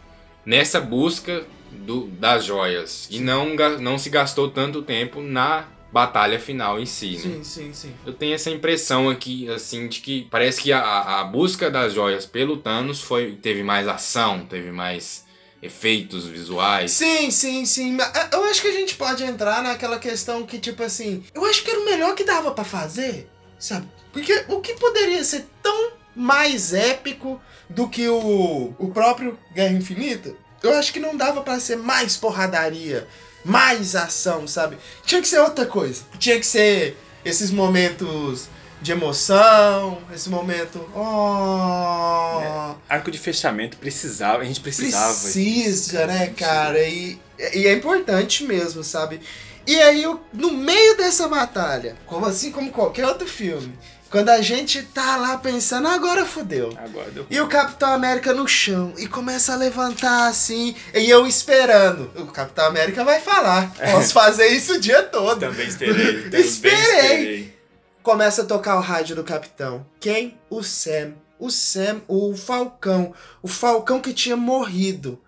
[0.46, 3.08] nessa busca do- das joias.
[3.12, 7.22] E não, não se gastou tanto tempo na batalha final em si, né?
[7.22, 7.94] Sim, sim, sim.
[8.04, 12.26] Eu tenho essa impressão aqui, assim, de que parece que a, a busca das joias
[12.26, 15.24] pelo Thanos foi, teve mais ação, teve mais
[15.62, 16.92] efeitos visuais.
[16.92, 17.96] Sim, sim, sim.
[18.02, 21.64] Ah, Eu acho que a gente pode entrar naquela questão que, tipo assim, eu acho
[21.64, 23.30] que era o melhor que dava pra fazer,
[23.60, 23.88] sabe?
[24.12, 27.40] Porque o que poderia ser tão mais épico
[27.70, 30.36] do que o, o próprio Guerra Infinita?
[30.64, 33.08] Eu acho que não dava pra ser mais porradaria,
[33.44, 34.78] mais ação, sabe?
[35.06, 36.04] Tinha que ser outra coisa.
[36.18, 38.48] Tinha que ser esses momentos
[38.82, 40.80] de emoção, esse momento.
[40.94, 45.14] Oh, Arco de fechamento precisava, a gente precisava.
[45.14, 46.82] Precisa, né, cara?
[46.82, 47.18] E,
[47.54, 49.22] e é importante mesmo, sabe?
[49.66, 53.74] E aí, no meio dessa batalha, como assim como qualquer outro filme,
[54.14, 56.72] quando a gente tá lá pensando, agora fodeu.
[56.78, 57.26] Agora deu.
[57.32, 62.12] E o Capitão América no chão e começa a levantar assim, e eu esperando.
[62.16, 63.74] O Capitão América vai falar.
[63.92, 65.40] Posso fazer isso o dia todo.
[65.40, 66.22] Também esperei.
[66.26, 66.80] Também Esperei.
[66.80, 67.58] esperei.
[68.04, 69.84] Começa a tocar o rádio do capitão.
[70.00, 70.38] Quem?
[70.48, 71.14] O Sam.
[71.40, 73.16] O Sam, o Falcão.
[73.42, 75.20] O Falcão que tinha morrido.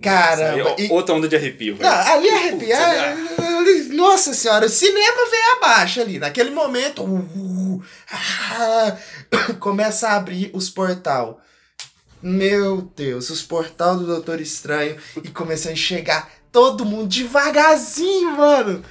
[0.00, 0.74] Caramba.
[0.78, 1.76] Aí, e- Outra onda de arrepio.
[1.78, 3.16] Não, ali arrepiar.
[3.38, 6.18] ali- Nossa senhora, o cinema veio abaixo ali.
[6.18, 7.04] Naquele momento.
[7.04, 7.28] uh,
[8.10, 8.96] ah,
[9.60, 11.40] começa a abrir os portal.
[12.22, 14.96] Meu Deus, os portal do Doutor Estranho.
[15.24, 18.82] E começa a enxergar todo mundo devagarzinho, mano.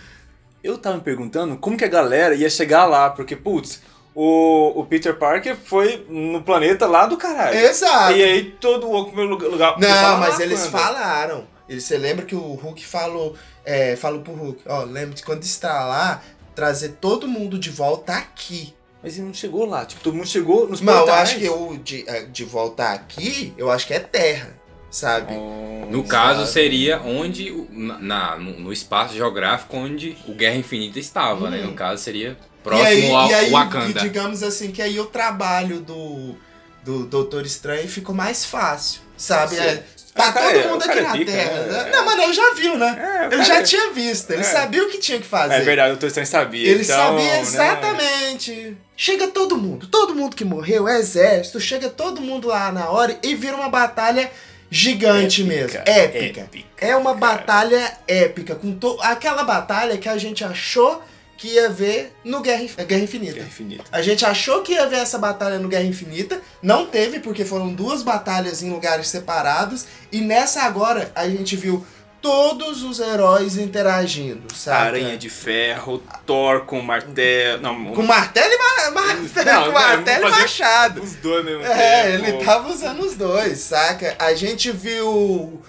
[0.64, 3.82] Eu tava me perguntando como que a galera ia chegar lá, porque, putz,
[4.14, 7.58] o, o Peter Parker foi no planeta lá do caralho.
[7.58, 8.14] Exato.
[8.14, 9.80] E aí todo o primeiro lugar.
[9.80, 10.42] Não, lá mas quando?
[10.42, 11.48] eles falaram.
[11.70, 15.44] Ele- Você lembra que o Hulk falou, é, falou pro Hulk, ó, lembra de quando
[15.44, 16.22] estralar,
[16.54, 18.74] trazer todo mundo de volta aqui.
[19.04, 19.86] Mas ele não chegou lá.
[19.86, 21.30] Tipo, todo mundo chegou nos Mas eu portais.
[21.30, 24.56] acho que o de, é, de volta aqui, eu acho que é terra,
[24.91, 25.34] sabe?
[25.34, 31.49] Oh, No caso, seria onde, na, na- no, espaço geográfico onde o Guerra Infinita estava,
[31.49, 31.64] né?
[31.64, 33.99] No caso, seria próximo e aí, ao e aí, Wakanda.
[33.99, 36.36] e digamos assim, que aí o trabalho do,
[36.84, 39.58] do Doutor Estranho ficou mais fácil, sabe?
[39.58, 39.84] É,
[40.14, 41.51] tá Ah, cara, todo é, mundo o aqui é na pica, Terra.
[41.51, 41.86] é, né?
[41.88, 41.91] é.
[41.91, 42.97] Não, mas ele já viu, né?
[42.99, 44.43] É, ele cara já é- tinha visto, ele é.
[44.43, 45.53] sabia o que tinha que fazer.
[45.55, 46.70] É verdade, o Estranho sabia.
[46.70, 47.39] Ele então, sabia né?
[47.41, 48.78] exatamente.
[48.95, 53.36] Chega todo mundo, todo mundo que morreu, exército, chega todo mundo lá na hora e
[53.36, 54.30] vira uma batalha
[54.70, 55.80] gigante Épica, mesmo.
[55.86, 56.41] Épica.
[56.41, 57.20] épica, É uma cara.
[57.36, 58.55] batalha épica.
[58.55, 58.97] com to...
[59.01, 61.03] Aquela batalha que a gente achou
[61.42, 63.34] que ia ver no Guerra, Guerra Infinita.
[63.34, 63.84] Guerra Infinita.
[63.92, 67.74] A gente achou que ia ver essa batalha no Guerra Infinita, não teve, porque foram
[67.74, 71.84] duas batalhas em lugares separados, e nessa agora a gente viu
[72.22, 75.00] todos os heróis interagindo, sabe?
[75.00, 77.60] Aranha de Ferro, Thor com martelo.
[77.64, 81.02] Não, Com martelo e, ma martelo, Não, com martelo e machado.
[81.02, 82.26] os dois mesmo É, tempo.
[82.28, 84.16] ele tava usando os dois, saca?
[84.20, 85.60] A gente viu.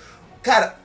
[0.43, 0.77] Cara,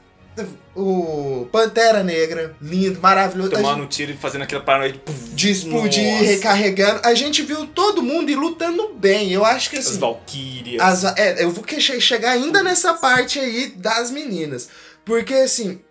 [0.75, 3.51] o Pantera Negra, lindo, maravilhoso.
[3.51, 5.01] Tomando gente- um tiro e fazendo aquela paranoia de.
[5.33, 6.23] de explodir, Nossa.
[6.25, 7.01] recarregando.
[7.03, 9.31] A gente viu todo mundo e lutando bem.
[9.31, 9.99] Eu acho que As assim.
[9.99, 10.81] Valkyrias.
[10.81, 11.63] As, é, eu vou
[11.99, 14.69] chegar ainda nessa parte aí das meninas.
[15.03, 15.81] Porque, assim,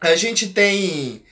[0.00, 1.22] a gente tem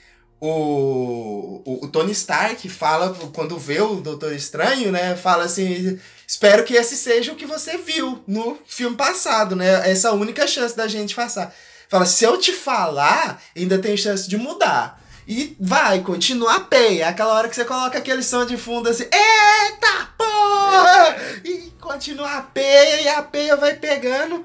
[0.44, 5.14] o, o, o Tony Stark fala, quando vê o Doutor Estranho, né?
[5.14, 9.88] Fala assim: espero que esse seja o que você viu no filme passado, né?
[9.88, 11.54] Essa é a única chance da gente passar.
[11.92, 14.98] Fala, se eu te falar, ainda tem chance de mudar.
[15.28, 17.08] E vai, continua a peia.
[17.08, 21.16] Aquela hora que você coloca aquele som de fundo assim, eita porra!
[21.44, 24.42] E continua a peia e a peia vai pegando.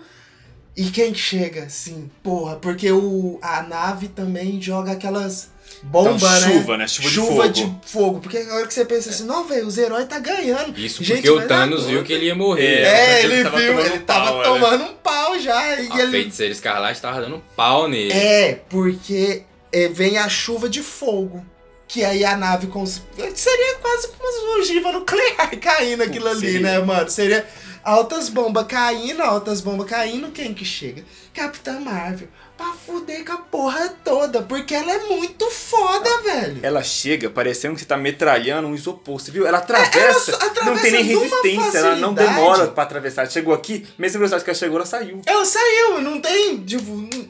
[0.75, 5.49] E quem chega, assim, porra, porque o, a nave também joga aquelas
[5.83, 6.39] bombas, Então, né?
[6.59, 6.87] chuva, né?
[6.87, 7.81] Chuva de fogo.
[7.85, 8.19] fogo.
[8.19, 10.77] Porque a hora que você pensa assim, não, velho, os heróis tá ganhando.
[10.79, 12.83] Isso Gente, porque o Thanos viu que ele ia morrer.
[12.83, 14.43] É, ele ele tava viu, tomando ele um tava pau, né?
[14.43, 15.75] tomando um pau já.
[15.81, 18.11] E A ele feiticeira escarlate tava dando pau nele.
[18.13, 21.45] é, porque é, vem a chuva de fogo.
[21.87, 23.01] Que aí a nave cons...
[23.33, 26.59] Seria quase como uma ogiva nuclear caindo aquilo ali, Seria.
[26.59, 27.09] né, mano?
[27.09, 27.45] Seria.
[27.81, 31.01] altas bombas caindo, altas bombas caindo, quem que chega?
[31.33, 32.27] Capitã Marvel.
[32.57, 36.59] Pra fuder com a porra toda, porque ela é muito foda, velho.
[36.63, 39.45] Ela chega parecendo que você tá metralhando um isopor, você viu?
[39.45, 43.29] Ela atravessa, É, ela atravessa não tem nem resistência, ela não demora pra atravessar.
[43.29, 45.21] Chegou aqui, mesmo velocidade que ela chegou, ela saiu.
[45.25, 47.27] Ela saiu, não tem, tipo, não,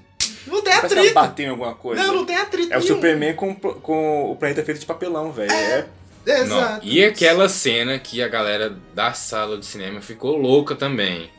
[0.47, 1.13] não tem Parece que ela atrito.
[1.13, 2.01] bateu em alguma coisa.
[2.03, 2.95] Não, não tem atrito É o nenhum.
[2.95, 5.51] Superman com, com o planeta feito de papelão, velho.
[5.51, 5.86] É.
[6.25, 6.86] Não, Exato.
[6.86, 11.30] E aquela cena que a galera da sala de cinema ficou louca também.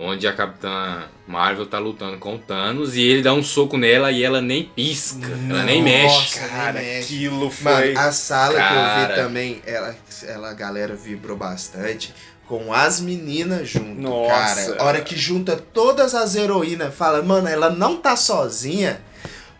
[0.00, 4.12] Onde a Capitã Marvel tá lutando com o Thanos e ele dá um soco nela
[4.12, 6.38] e ela nem pisca, ela nem mexe.
[6.38, 7.14] Nossa, Cara, nem mexe.
[7.16, 7.94] aquilo foi.
[7.94, 9.08] Mano, a sala que eu Cara.
[9.08, 9.96] vi também, ela,
[10.28, 12.14] ela, a galera vibrou bastante
[12.46, 14.30] com as meninas junto, Nossa.
[14.72, 14.76] cara.
[14.82, 19.00] A hora que junta todas as heroínas, fala, mano, ela não tá sozinha.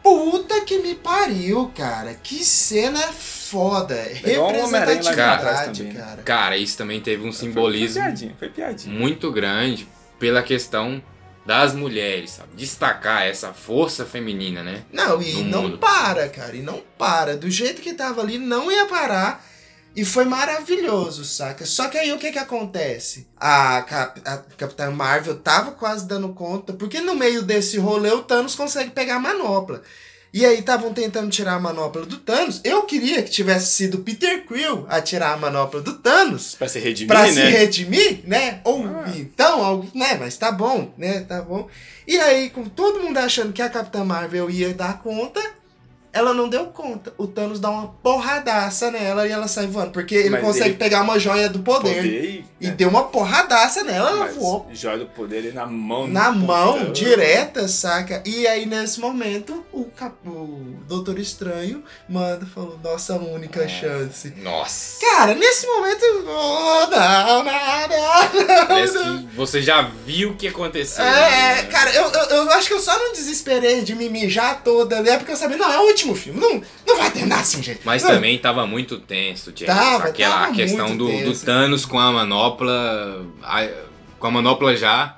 [0.04, 2.14] Puta que me pariu, cara.
[2.14, 3.94] Que cena foda.
[4.00, 6.00] atrás Representatividade, também, né?
[6.00, 6.22] cara.
[6.22, 8.94] Cara, isso também teve um Foi simbolismo piadinha, foi piadinha.
[8.96, 9.88] muito grande
[10.18, 11.02] pela questão
[11.46, 12.50] das mulheres, sabe?
[12.54, 14.84] Destacar essa força feminina, né?
[14.92, 15.78] Não, e não mundo.
[15.78, 16.54] para, cara.
[16.54, 17.36] E não para.
[17.38, 19.42] Do jeito que tava ali, não ia parar.
[19.96, 21.64] E foi maravilhoso, saca?
[21.64, 23.26] Só que aí o que que acontece?
[23.36, 28.22] A, Cap a Capitã Marvel tava quase dando conta, porque no meio desse rolê o
[28.22, 29.82] Thanos consegue pegar a manopla.
[30.32, 32.60] E aí estavam tentando tirar a manopla do Thanos.
[32.62, 36.78] Eu queria que tivesse sido Peter Quill a tirar a manopla do Thanos Pra se
[36.78, 37.32] redimir, pra né?
[37.32, 38.60] se redimir, né?
[38.64, 38.84] Ou
[39.16, 40.16] então, algo, né?
[40.20, 41.20] Mas tá bom, né?
[41.20, 41.66] Tá bom.
[42.06, 45.40] E aí, com todo mundo achando que a Capitã Marvel ia dar conta,
[46.12, 47.12] ela não deu conta.
[47.18, 49.90] O Thanos dá uma porradaça nela e ela sai voando.
[49.90, 51.94] Porque ele Mas consegue ele- pegar uma joia do poder.
[51.96, 52.66] Poder e.
[52.66, 52.70] Né?
[52.72, 54.68] doutor uma porradaça nela, ela Mas voou.
[54.72, 56.08] Joia do poder ele na mão.
[56.08, 58.20] Na mão, direta, saca?
[58.26, 60.14] E aí, nesse momento, o, cap...
[60.26, 64.32] o Doutor Estranho manda e falou: nossa única chance.
[64.38, 65.00] Nossa.
[65.00, 66.04] Cara, nesse momento.
[66.26, 69.18] Oh, não, não, não, Parece não.
[69.26, 71.04] que você já viu o que aconteceu.
[71.04, 71.10] É,
[71.56, 71.62] né?
[71.64, 75.10] cara, eu, eu, eu acho que eu só não desesperei de me mijar toda ali,
[75.10, 77.80] é porque eu sabia, não, é o último filme, não, não vai terminar assim, gente.
[77.84, 79.66] Mas Não, também tava muito tenso, James.
[79.74, 81.38] Tava, Aquela tava questão muito do, do.
[81.38, 83.26] Thanos com a manopla.
[83.42, 83.68] a-
[84.18, 85.16] com a manopla já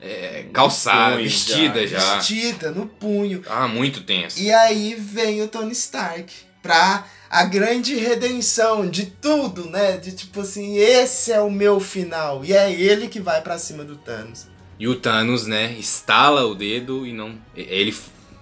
[0.00, 1.98] é, calçada, punho, vestida já.
[1.98, 2.16] já.
[2.16, 3.42] Vestida no punho.
[3.48, 4.38] Ah, muito tenso.
[4.40, 6.32] E aí vem o Tony Stark
[6.62, 9.96] pra a grande redenção de tudo, né?
[9.96, 12.44] De tipo assim, esse é o meu final.
[12.44, 14.46] E é ele que vai pra cima do Thanos.
[14.78, 17.38] E o Thanos, né, estala o dedo e não.
[17.56, 17.94] Ele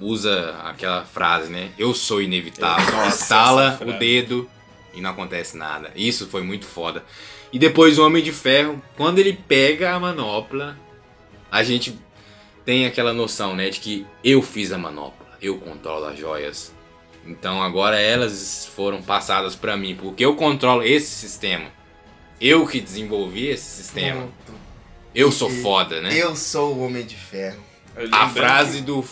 [0.03, 1.71] usa aquela frase, né?
[1.79, 2.95] Eu sou inevitável.
[2.97, 4.49] Nossa, estala o dedo
[4.93, 5.91] e não acontece nada.
[5.95, 7.05] Isso foi muito foda.
[7.53, 10.77] E depois o Homem de Ferro, quando ele pega a manopla,
[11.51, 11.99] a gente
[12.65, 16.73] tem aquela noção, né, de que eu fiz a manopla, eu controlo as joias.
[17.27, 21.67] Então agora elas foram passadas pra mim, porque eu controlo esse sistema.
[22.41, 24.29] Eu que desenvolvi esse sistema.
[25.15, 26.11] Eu sou foda, né?
[26.13, 27.63] Eu sou o Homem de Ferro.
[28.11, 29.05] A frase do,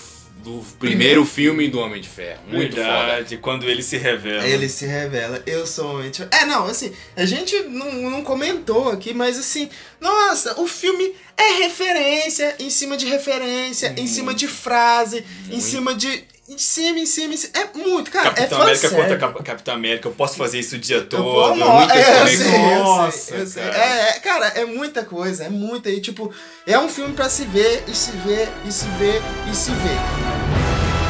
[0.43, 2.41] do primeiro filme do Homem de Ferro.
[2.49, 2.89] Muito foda.
[2.89, 4.47] Verdade, quando ele se revela.
[4.47, 6.31] Ele se revela, eu sou o Homem de Ferro.
[6.33, 9.69] É, não, assim, a gente não, não comentou aqui, mas assim,
[10.01, 15.95] nossa, o filme é referência em cima de referência, em cima de frase, em cima
[15.95, 16.25] de.
[16.51, 17.53] Em cima, em cima, em cima.
[17.57, 18.33] É muito, cara.
[18.33, 21.63] Capitão é América contra Cap- Capitão América, eu posso fazer isso o dia Eu todo.
[21.63, 22.39] é, eu conexões.
[22.39, 23.63] sei, eu sei, Nossa, eu sei.
[23.63, 23.77] cara.
[23.79, 25.89] É, é, cara, é muita coisa, é muita.
[25.91, 26.35] E tipo,
[26.67, 31.01] é um filme pra se ver, e se ver, e se ver, e se ver.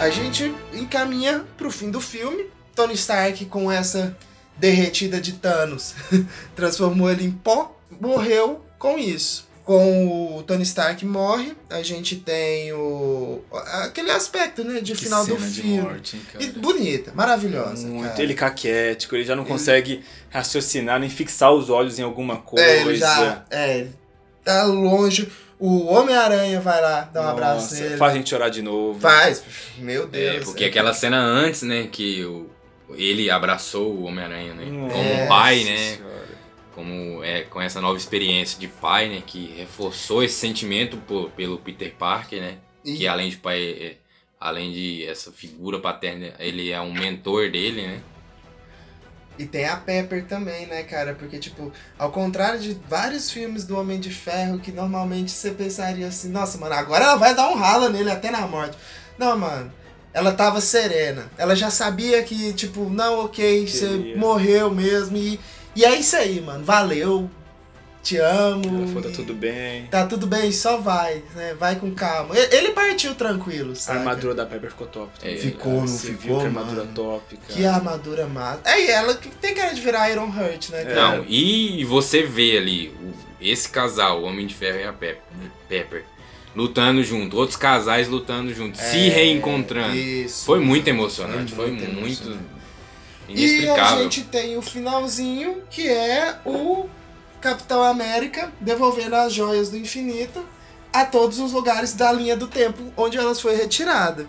[0.00, 2.46] A gente encaminha pro fim do filme.
[2.74, 4.14] Tony Stark com essa
[4.58, 5.94] derretida de Thanos
[6.56, 9.46] transformou ele em pó, morreu com isso.
[9.64, 15.26] Com o Tony Stark morre, a gente tem o aquele aspecto, né, de Que final
[15.26, 15.80] do filme.
[15.80, 16.44] morte, hein, cara.
[16.44, 18.10] E bonita, maravilhosa, Muito.
[18.10, 18.22] cara.
[18.22, 22.64] Ele caquético, ele já não consegue raciocinar nem fixar os olhos em alguma coisa.
[22.64, 23.90] É, ele já, é, ele
[24.44, 25.28] tá longe.
[25.58, 27.96] O Homem-Aranha vai lá dar um abraço Nossa, nele.
[27.96, 29.00] Faz a gente chorar de novo.
[29.00, 29.42] Faz,
[29.78, 30.36] meu Deus.
[30.36, 32.48] É, porque aquela cena antes, né, que o,
[32.90, 34.64] ele abraçou o Homem-Aranha, né?
[34.66, 35.26] Como É.
[35.26, 35.76] pai, né?
[35.96, 36.26] Senhora.
[36.74, 39.22] Como é, com essa nova experiência de pai, né?
[39.26, 42.58] Que reforçou esse sentimento por- pelo Peter Parker, né?
[42.84, 43.96] E- Que além de pai, é-
[44.38, 48.00] além de essa figura paterna, ele é um mentor dele, né?
[49.38, 51.14] E tem a Pepper também, né, cara?
[51.14, 56.06] Porque, tipo, ao contrário de vários filmes do Homem de Ferro, que normalmente você pensaria
[56.06, 58.78] assim, nossa, mano, agora ela vai dar um rala nele até na morte.
[59.18, 59.70] Não, mano.
[60.16, 61.30] Ela tava serena.
[61.36, 65.14] Ela já sabia que, tipo, não, ok, você morreu mesmo.
[65.16, 65.38] E,
[65.76, 66.64] e é isso aí, mano.
[66.64, 67.28] Valeu.
[68.02, 68.64] te amo.
[68.78, 69.86] Ela falou, tá tudo bem.
[69.88, 71.54] Tá tudo bem, só vai, né?
[71.58, 72.34] Vai com calma.
[72.38, 73.98] Ele partiu tranquilo, A sabe?
[73.98, 75.18] armadura da Pepper ficou top.
[75.20, 75.36] também.
[75.36, 76.94] Ficou, não ficou, viu que a armadura mano?
[76.94, 77.52] top, cara.
[77.52, 78.60] Que armadura massa.
[78.64, 80.84] É, e ela que tem cara de virar Iron Heart, né?
[80.84, 80.94] cara?
[81.18, 82.96] Não, e você vê ali
[83.38, 85.20] esse casal, o Homem de Ferro e a Pep-
[85.68, 86.04] Pepper,
[86.56, 89.94] lutando junto, outros casais lutando junto, se É, reencontrando.
[89.94, 90.44] Isso.
[90.46, 92.56] Foi muito emocionante, Foi foi muito muito, emocionante.
[93.28, 94.02] E a inexplicável.
[94.04, 96.88] gente tem o finalzinho, que é o
[97.40, 100.44] Capitão América devolvendo as joias do infinito
[100.92, 104.26] a todos os lugares da linha do tempo onde elas foi retirada.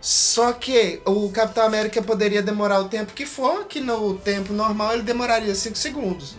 [0.00, 4.94] Só que o Capitão América poderia demorar o tempo que for, que no tempo normal
[4.94, 6.36] ele demoraria 5 segundos.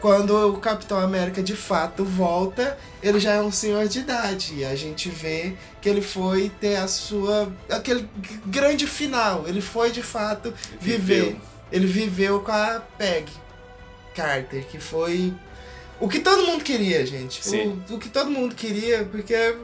[0.00, 4.54] Quando o Capitão América de fato volta, ele já é um senhor de idade.
[4.58, 7.52] E a gente vê que ele foi ter a sua.
[7.68, 8.08] aquele
[8.46, 9.44] grande final.
[9.48, 11.22] Ele foi de fato viver.
[11.24, 11.40] Viveu.
[11.72, 13.26] Ele viveu com a Peg
[14.14, 15.34] Carter, que foi
[16.00, 17.44] o que todo mundo queria, gente.
[17.44, 17.82] Sim.
[17.90, 19.56] O, o que todo mundo queria, porque.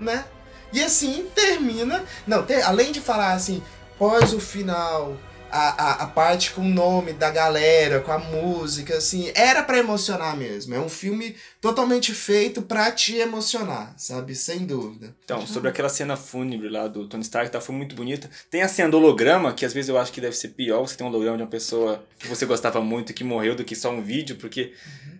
[0.00, 0.24] né?
[0.72, 2.04] E assim termina.
[2.26, 3.62] Não, te- além de falar assim,
[3.96, 5.16] pós o final,
[5.56, 9.78] a, a, a parte com o nome da galera, com a música, assim, era pra
[9.78, 10.74] emocionar mesmo.
[10.74, 11.34] É um filme
[11.66, 14.36] totalmente feito pra te emocionar, sabe?
[14.36, 15.12] Sem dúvida.
[15.24, 18.30] Então, sobre aquela cena fúnebre lá do Tony Stark, tá, foi muito bonita.
[18.48, 20.96] Tem a cena do holograma, que às vezes eu acho que deve ser pior você
[20.96, 23.74] ter um holograma de uma pessoa que você gostava muito e que morreu do que
[23.74, 24.74] só um vídeo, porque,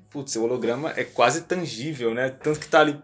[0.09, 2.31] putz, o holograma é quase tangível, né?
[2.31, 2.97] Tanto que tá ali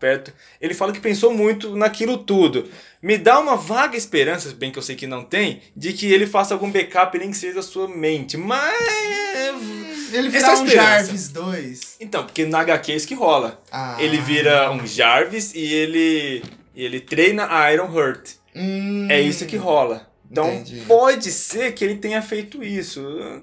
[0.00, 0.32] perto.
[0.58, 2.70] Ele fala que pensou muito naquilo tudo.
[3.02, 6.26] Me dá uma vaga esperança, bem que eu sei que não tem, de que ele
[6.26, 8.38] faça algum backup, nem que seja da sua mente.
[8.38, 9.87] Mas.
[10.12, 10.66] Ele Essa virar é a um.
[10.66, 11.96] Jarvis 2.
[12.00, 13.60] Então, porque na HQ é isso que rola.
[13.70, 13.96] Ah.
[14.00, 16.42] Ele vira um Jarvis e ele,
[16.74, 18.30] e ele treina a Iron Heart.
[18.54, 20.06] Hum, É isso que rola.
[20.30, 20.82] Então Entendi.
[20.86, 23.00] pode ser que ele tenha feito isso.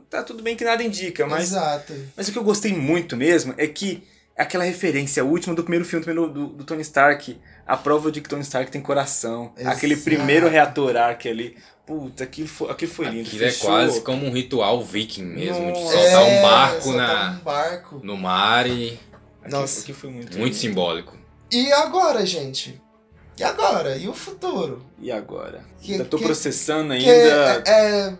[0.09, 1.93] Tá tudo bem que nada indica, mas, Exato.
[2.15, 4.03] mas o que eu gostei muito mesmo é que
[4.37, 8.29] aquela referência última do primeiro filme do, do, do Tony Stark, a prova de que
[8.29, 9.51] Tony Stark tem coração.
[9.57, 9.75] Exato.
[9.77, 11.55] Aquele primeiro reator arc ali.
[11.85, 13.27] Puta, aquilo foi, aquilo foi lindo.
[13.27, 13.69] Aquilo é Fechou.
[13.69, 15.91] quase como um ritual viking mesmo, de Nossa.
[15.97, 17.99] soltar É, um barco soltar na, um barco.
[18.03, 18.99] no mar e
[19.43, 19.81] Aquilo, Nossa.
[19.81, 20.55] aquilo foi muito, muito lindo.
[20.55, 21.15] simbólico.
[21.51, 22.81] E agora, gente?
[23.37, 23.95] E agora?
[23.97, 24.83] E o futuro?
[24.99, 25.63] E agora?
[25.81, 27.63] Que- ainda tô que- processando Que ainda.
[27.67, 28.13] é,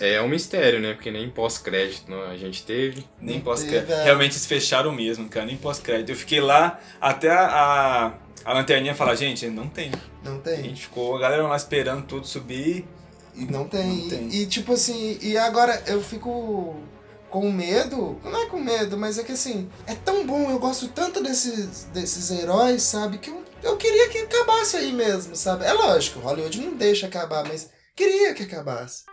[0.00, 0.94] É um mistério, né?
[0.94, 3.04] Porque nem pós-crédito a gente teve.
[3.20, 3.92] Nem pós-crédito.
[3.92, 4.04] é.
[4.04, 5.44] Realmente eles fecharam mesmo, cara.
[5.44, 6.08] Nem pós-crédito.
[6.08, 8.12] Eu fiquei lá até a, a,
[8.46, 9.92] a lanterninha falar, gente, não tem.
[10.24, 10.62] não A tem.
[10.64, 12.86] gente ficou, a galera lá esperando tudo subir.
[13.34, 13.86] E não tem.
[13.86, 14.28] Não tem.
[14.28, 16.76] E, e, tipo assim, e agora eu fico
[17.28, 18.20] com medo.
[18.22, 21.84] Não é com medo, mas é que assim, é tão bom, eu gosto tanto desses,
[21.92, 23.18] desses heróis, sabe?
[23.18, 25.64] Que eu, eu queria que acabasse aí mesmo, sabe?
[25.64, 29.04] É lógico, Hollywood não deixa acabar, mas queria que acabasse.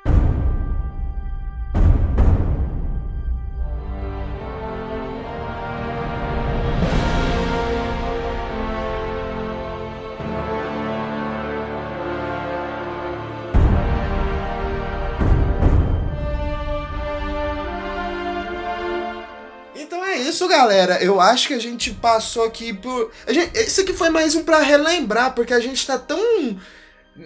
[20.42, 21.04] Isso, galera.
[21.04, 23.12] Eu acho que a gente passou aqui por.
[23.28, 23.56] Gente...
[23.58, 26.58] Esse aqui foi mais um pra relembrar, porque a gente tá tão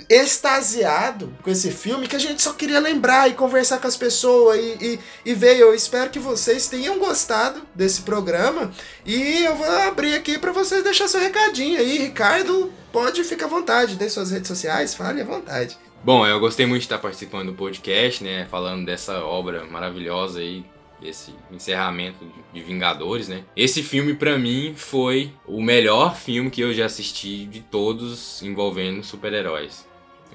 [0.10, 4.60] extasiado com esse filme que a gente só queria lembrar e conversar com as pessoas
[4.60, 5.58] e, e, e ver.
[5.58, 8.72] Eu espero que vocês tenham gostado desse programa.
[9.06, 11.98] E eu vou abrir aqui pra vocês deixar seu recadinho aí.
[11.98, 13.96] Ricardo, pode ficar à vontade.
[13.96, 15.78] Dê suas redes sociais, fale à vontade.
[16.04, 18.46] Bom, eu gostei muito de estar participando do podcast, né?
[18.52, 20.66] Falando dessa obra maravilhosa aí,
[21.06, 23.44] desse encerramento de Vingadores, né?
[23.56, 29.04] Esse filme, pra mim, foi o melhor filme que eu já assisti de todos envolvendo
[29.04, 29.86] super-heróis.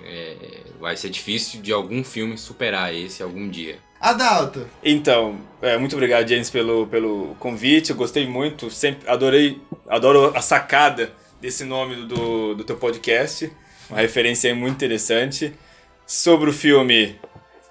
[0.04, 3.78] É, vai ser difícil de algum filme superar esse algum dia.
[4.00, 4.66] Adalto.
[4.82, 7.90] Então, é, muito obrigado, James, pelo, pelo convite.
[7.90, 8.70] Eu gostei muito.
[8.70, 13.52] Sempre adorei, adoro a sacada desse nome do, do teu podcast.
[13.90, 15.52] Uma referência aí muito interessante.
[16.06, 17.20] Sobre o filme,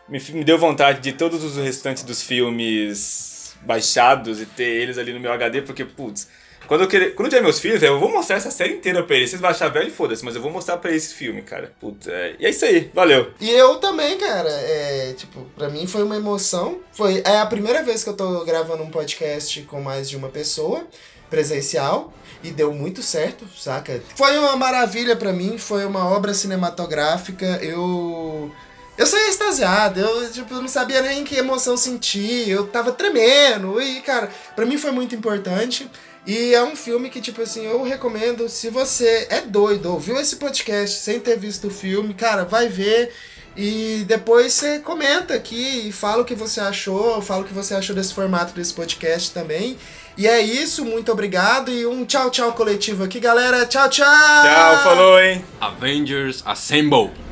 [0.09, 5.13] me, me deu vontade de todos os restantes dos filmes baixados e ter eles ali
[5.13, 6.27] no meu HD, porque, putz,
[6.67, 9.15] quando eu, querer, quando eu tiver meus filhos, eu vou mostrar essa série inteira pra
[9.15, 9.31] eles.
[9.31, 11.73] Vocês vão achar velho, foda-se, mas eu vou mostrar pra esse filme, cara.
[11.79, 13.31] Putz, é, e é isso aí, valeu.
[13.39, 16.79] E eu também, cara, é, tipo, pra mim foi uma emoção.
[16.91, 20.29] Foi, é a primeira vez que eu tô gravando um podcast com mais de uma
[20.29, 20.85] pessoa,
[21.27, 23.99] presencial, e deu muito certo, saca?
[24.15, 28.51] Foi uma maravilha pra mim, foi uma obra cinematográfica, eu...
[28.99, 34.01] Eu saí extasiado, eu tipo, não sabia nem que emoção sentir, eu tava tremendo, e
[34.01, 35.89] cara, pra mim foi muito importante.
[36.27, 40.35] E é um filme que, tipo assim, eu recomendo, se você é doido, ouviu esse
[40.35, 43.13] podcast sem ter visto o filme, cara, vai ver.
[43.55, 47.73] E depois você comenta aqui e fala o que você achou, fala o que você
[47.75, 49.77] achou desse formato desse podcast também.
[50.17, 53.65] E é isso, muito obrigado e um tchau, tchau coletivo aqui, galera.
[53.65, 54.05] Tchau, tchau!
[54.05, 55.45] Tchau, falou, hein?
[55.61, 57.28] Avengers Assemble!